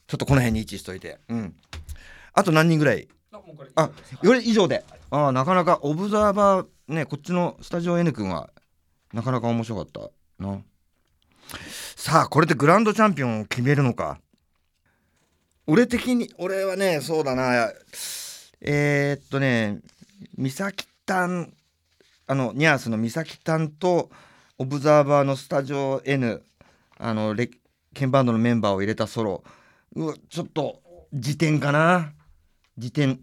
[0.08, 1.20] ちょっとこの辺に位置しといて。
[1.28, 1.54] うん。
[2.32, 3.06] あと何人ぐらい？
[3.76, 3.90] あ
[4.22, 4.84] より以上で。
[5.10, 8.50] ああなかなかオブザーバーねこっちのスタジオ N 君は
[9.12, 10.10] なかなか面白かった
[10.44, 10.62] な。
[11.94, 14.18] さあこれでグランドチャンピオンを決めるのか。
[15.68, 17.70] 俺的に俺はねそうだな。
[18.60, 19.78] えー、っとね
[20.36, 21.52] 美咲たん
[22.26, 24.10] あのニャースの美咲たんと
[24.58, 26.42] オブザーバーのスタジオ N
[26.98, 27.50] あのレ
[27.94, 29.44] 鍵バンドのメンバーを入れたソロ。
[29.94, 30.80] うちょっと
[31.12, 32.12] 辞典かな？
[32.76, 33.20] 辞典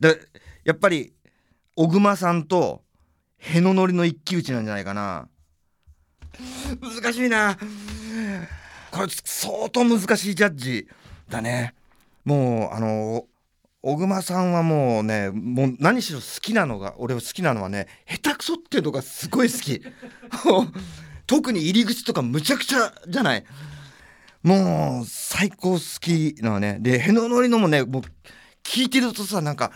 [0.00, 0.18] で
[0.64, 1.12] やっぱり
[1.76, 2.82] 小熊さんと
[3.38, 5.28] へののりの一騎打ちなんじゃないかな。
[6.80, 7.58] 難しいな。
[8.90, 10.88] これ相当難しいジャッジ
[11.28, 11.74] だね。
[12.24, 13.26] もうあの
[13.86, 19.82] 小熊さんはもうねもう何しろ好きなのが俺好きなのはね下手くそっていうのがすごい好き。
[21.26, 23.44] 特に入り口とかむちゃくちゃじゃない。
[24.42, 28.02] もう最高好きなのねでへののりのもねもう
[28.62, 29.70] 聞いてるとさなんか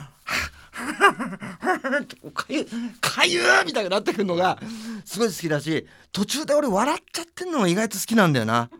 [2.33, 2.67] かゆ
[3.01, 4.59] かゆーみたいになってくるのが
[5.05, 8.71] すごい好きだし途中で俺笑っちゃってんのも意外と好きなんだよな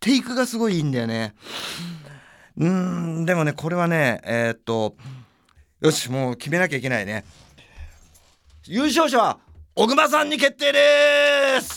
[0.00, 1.34] テイクがすごいいいんだよね
[2.60, 4.94] うーんでもねこれはねえーっと
[5.80, 7.24] よしもう決めなきゃいけないね。
[8.66, 9.38] 優勝者は
[9.74, 10.78] 小熊さんに決定で
[11.62, 11.76] す。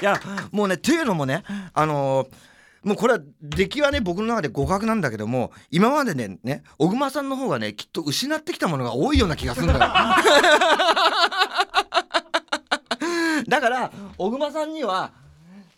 [0.00, 0.20] いや
[0.52, 1.42] もうねっていうのもね
[1.74, 2.28] あのー
[2.84, 9.80] もうこれは出来はね僕の中で互角なんだけども今までねね小熊さんの方がねきっと失ってきたものが多いような気がするんだよ。
[13.48, 15.10] だから小熊さんには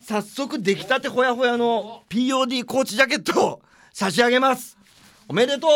[0.01, 4.77] 早速出来たてほやほやの POD コーチジャケットを差し上げます。
[5.29, 5.71] おめでとう。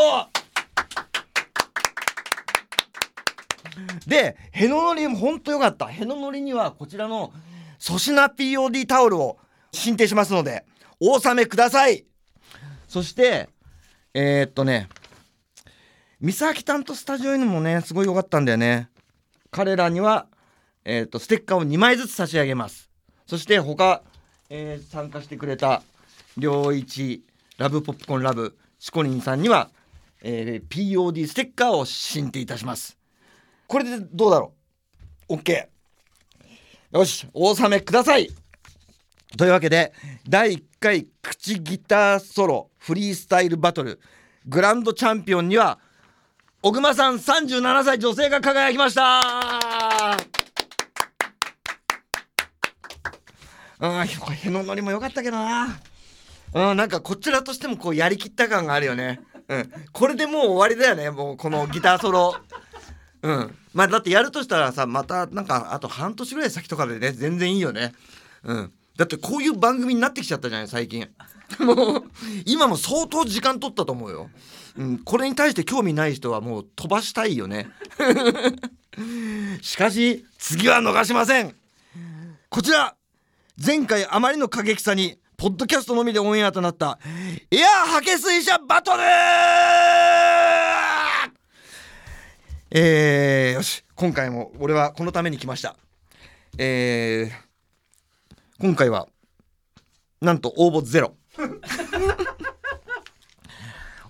[4.08, 5.86] でへののりもほんとよかった。
[5.86, 7.32] へののりにはこちらの
[7.84, 9.38] 粗品 POD タオルを
[9.72, 10.64] 進呈しますので
[11.00, 12.04] お納めください。
[12.88, 13.48] そして
[14.14, 14.88] えー、っとね
[16.20, 18.88] 三崎担当スタジオ N もねすごい良かったんだよね。
[19.50, 20.26] 彼らには、
[20.84, 22.90] えー、っとステッカーを2枚ずつ差し上げます。
[23.26, 24.02] そして他、
[24.50, 25.82] えー参加してくれた
[26.38, 27.24] 良一
[27.58, 29.70] ラブポップコーンラブシコリンさんには、
[30.22, 32.96] えー POD ステッカーを進呈いたします。
[33.66, 34.52] これでどうだろ
[35.28, 35.66] う？OK
[36.92, 38.28] よしお納めください。
[39.36, 39.92] というわけで
[40.28, 43.98] 第1回口ギターソロフリースタイルバトル
[44.46, 45.78] グランドチャンピオンには
[46.62, 49.63] 小熊さん37歳女性が輝きました。
[53.80, 55.80] うんへののりも良かったけどな。
[56.54, 59.20] うんなんかこちらとしてもこうやりきった感があるよね。
[59.48, 59.72] うん。
[59.92, 62.36] これでもう終わりだよねもうこのギターソロ。
[63.22, 63.56] うん。
[63.72, 67.92] まあだってやるとしたらさまたなんかあと半年ぐらい先とかでね全然いいよね。
[68.44, 68.72] うん。
[68.96, 71.08] だってこういう番組になってきちゃったじゃない最近。
[71.58, 72.04] もう
[72.46, 74.30] 今も相当時間取ったと思うよ、
[74.76, 77.68] うん、これに対して興味ない人はもう飛ばしたいよね。
[79.60, 81.54] しかし次は逃しません。
[82.48, 82.94] こちら。
[83.62, 86.98] 前回あまりの過激さにポッドキャストのみでオンエアとなった
[87.52, 89.02] エアハケ水車バトル
[92.72, 95.76] えー、よし今回も俺はこのために来ました。
[96.58, 97.32] えー、
[98.58, 99.06] 今回は
[100.20, 101.14] なんと応募ゼロ。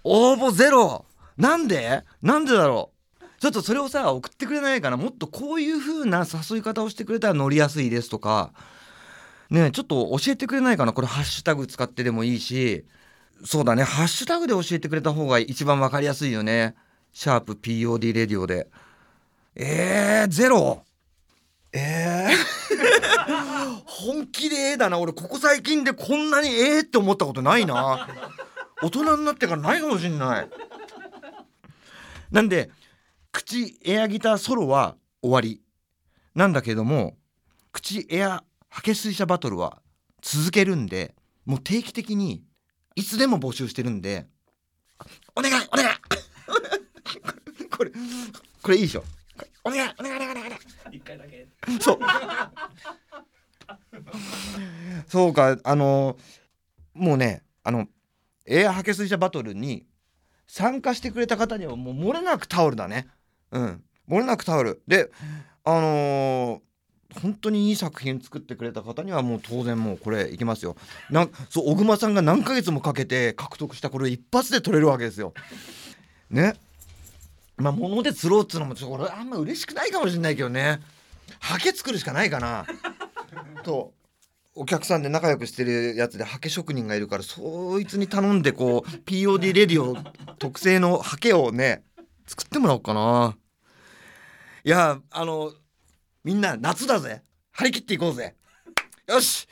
[0.05, 1.05] 応募ゼロ？
[1.37, 2.03] なんで？
[2.23, 3.25] なんでだろう？
[3.41, 4.97] ちょっとそれをさ送ってくれないかな？
[4.97, 8.55] もっとこういう風な誘い方をしてくれたら乗りやすいですとか
[9.55, 10.93] ねちょっと教えてくれないかな？
[10.93, 12.85] これハッシュタグ使ってでもいいし。
[13.45, 13.83] そうだね。
[13.83, 16.75] ハッシュタグで教えてくれた方が一番わかりやすいよね。
[17.13, 18.69] シャープ POD レディオで。
[19.55, 20.85] えー、ゼロ？
[21.73, 24.99] えー、 本気でええだな。
[24.99, 28.09] 俺ここ最近でこんなにええって思ったことないな。
[28.83, 30.49] 大人になってからないかもしんない。
[32.31, 32.71] なんで
[33.33, 35.61] 口エアギターソロは終わり。
[36.35, 37.17] なんだけども
[37.73, 38.43] 口エア
[38.75, 39.81] ハケ水車バトルは
[40.20, 41.14] 続けるんで
[41.47, 42.43] もう定期的に
[42.97, 44.27] いつでも募集してるんで
[45.37, 45.95] お願いお願い。
[47.70, 47.93] これ
[48.62, 49.05] これいいでしょ？
[49.62, 50.97] お願いお願いお願いお願い。
[50.97, 51.47] 一回だけ。
[51.81, 51.99] そう。
[55.07, 56.16] そうかあの
[56.95, 57.87] もうねあの
[58.45, 59.87] エアハケ水車バトルに
[60.49, 63.07] 参加してくれた方にはもう漏れなくタオルだね。
[63.53, 63.85] うん。
[64.09, 64.83] 漏れなくタオル。
[64.89, 65.12] で
[65.62, 66.61] あのー
[67.23, 70.77] 本当にいい作品作ってくれた方にはもう当然もうこれいきますよ。
[71.11, 75.33] なそう小熊さんが何ヶ月もかけて獲得したこれ一発で取れるわけですよ。
[76.31, 76.55] ね。
[77.57, 80.81] まあ物で釣ろうっつうのもちょっと俺あんま嬉しくないかもしれないけどね。
[81.41, 82.67] ハケ作るしかないかな。
[83.62, 83.93] と
[84.55, 89.97] お客さんで仲良くしてるやつでハケ職人がいるからそいつに頼んでこう POD レディオ
[90.39, 91.83] 特製のハケをね
[92.27, 93.37] 作ってもらおうかな。
[94.65, 95.53] いやあの
[96.25, 97.22] みんな夏だぜ。
[97.53, 98.35] 張り切っていこうぜ。
[99.07, 99.47] よし。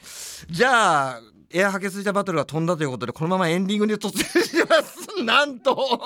[0.51, 1.21] じゃあ
[1.51, 5.07] エアハケスイャバトルが飛んだということでこのままエンディングに突入します。
[5.23, 6.01] なんと。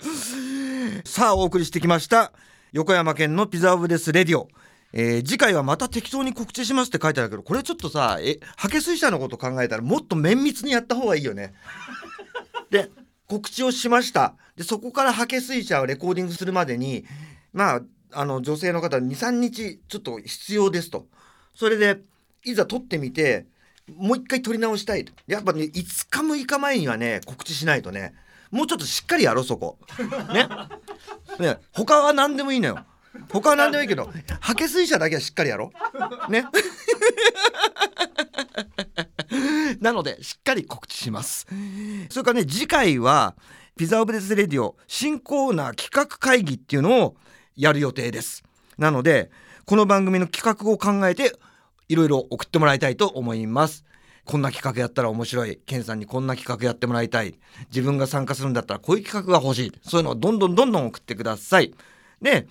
[1.04, 2.32] さあお送りしてきました。
[2.72, 4.48] 横山県のピザオブデスレディオ。
[4.92, 11.54] えー次回はまた適当に告知しますって書いてあるけどこれちょっとさえハケ水車のこと考えたらもっと綿密にやった方がいいよね。
[12.70, 12.90] で
[13.26, 14.34] 告知をしました。
[14.56, 17.06] でそこからハケ水車をレコーディングするまでに
[17.54, 17.82] まあ
[18.12, 21.06] あの女性の方23日ちょっと必要ですと。
[21.54, 22.00] それで
[22.44, 23.46] いざ撮ってみて
[23.96, 25.12] もう一回撮り直したいと。
[25.26, 28.14] やっぱね5日6日前にはね告知しないとね。
[28.50, 29.78] もうちょっとしっかりやろうそこ。
[30.32, 30.48] ね。
[31.38, 32.84] ね他は何でもいいのよ。
[33.30, 34.08] 他は何でもいいけど
[34.40, 35.72] ハケ水車だけはしっかりやろ
[36.28, 36.32] う。
[36.32, 36.46] ね。
[39.80, 41.46] なのでしっかり告知します。
[42.10, 43.34] それからね次回は
[43.76, 47.16] ピザオブデスレディオ新コーナー企画会議っていうのを
[47.60, 48.42] やる予定です。
[48.78, 49.30] なので
[49.66, 51.36] この番組の企画を考えて
[51.88, 53.84] いろいろ送ってもらいたいと思います。
[54.24, 55.58] こんな企画やったら面白い。
[55.66, 57.38] ケンさんにこんな企画やってもらいたい。
[57.66, 59.72] 自分が参加するんだったらこういう企画が欲しい。
[59.82, 61.74] そういうのをどんどんどんどん送ってください。
[62.22, 62.46] で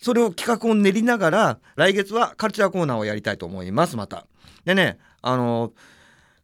[0.00, 4.26] それを企画を練りながら来月はカルチャーコーナーをやりたいと思いますまた。
[4.64, 5.72] でねあの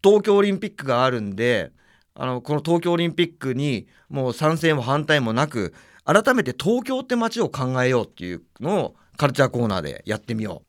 [0.02, 1.72] 東京オリンピックがあるんで
[2.14, 5.74] あのこの東京オリンピックにもう賛成も反対もなく
[6.08, 10.62] 改めて東京って街を考えようっていうのをカルチャーコーナーでやってみよ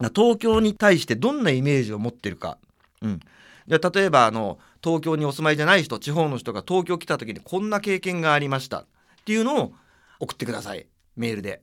[0.00, 0.04] う。
[0.12, 2.58] 東京に対してどんなイメージを持ってるか、
[3.02, 3.20] うん、
[3.68, 8.80] で例えばあの東京にお住まいじゃない人地方の人が東京来た時にこんな経験がありました。
[8.80, 8.86] っ
[9.24, 9.72] ていうのを
[10.18, 10.86] 送ってください。
[11.16, 11.62] メールで。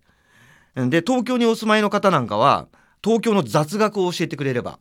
[0.76, 2.68] で東京にお住まいの方なんかは
[3.04, 4.80] 東京の雑学を教えてくれれば。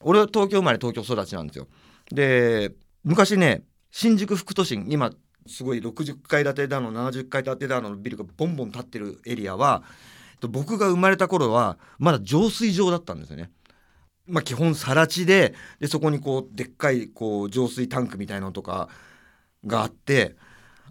[0.00, 1.68] 俺は東京生まれ東京育ちなんですよ。
[2.10, 2.72] で
[3.04, 5.10] 昔ね新宿副都心今
[5.46, 9.82] すごい60階建てだの70階建てだのビルがボンボン建ってるエリアは
[10.48, 13.50] 僕が生まれた頃はまだ浄水場だったんですよね。
[14.26, 18.88] まあ基本更地ででそこにこうでっかいこう浄水タンクみたいなのとか
[19.66, 20.36] があって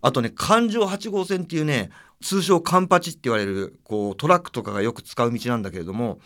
[0.01, 1.89] あとね環状8号線っていうね
[2.21, 6.19] 通称カンパチって言われるこうトラックとかがよく使う道なんだけれども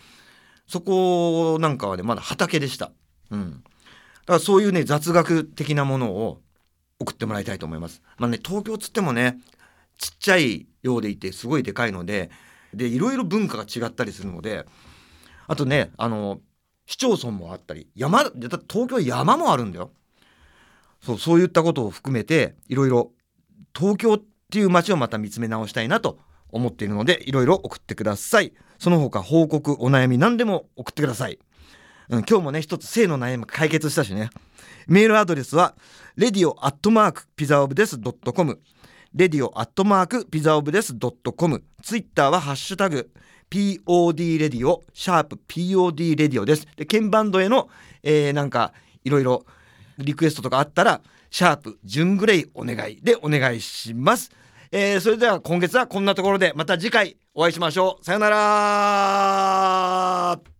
[0.67, 2.91] そこなんかはねまだ畑でした。
[3.31, 6.41] うん、だからそういうね雑学的なものを
[6.99, 8.01] 送ってもらいたいと思います。
[8.17, 9.39] まあね東京つってもね
[9.97, 12.29] ちっちゃいようでいてすごいでかいので
[12.73, 14.65] でいろいろ文化が違ったりするので
[15.47, 16.39] あとねあの
[16.85, 19.91] 市町村もあったり山だって東京山もあるんだよ。
[21.01, 23.11] そうそういったことを含めていろいろ
[23.77, 26.19] 東京っていう街をまた見つめ直したいなと
[26.49, 31.37] 思っているのでいろいろ送ってくださいその他報告お悩み何でも送ってください、
[32.09, 34.29] うん、今日もね一つ性の悩み解決したしね
[34.87, 35.75] メールアドレスは
[36.17, 38.59] radio.pizzaofdes.com
[39.15, 43.09] radio.pizzaofdes.com ツイッターはハッシュタグ
[43.49, 46.67] POD レディオシャープ POD レディオです。
[46.75, 47.69] で鍵盤ドへの、
[48.03, 49.45] えー、なんかいろいろ
[49.97, 54.31] リクエストとかあったらシャープ準グレイお願いでお願いします。
[54.71, 58.05] えー、それでは今月はこんなところでまた次回お会いしましょう。
[58.05, 60.54] さよなら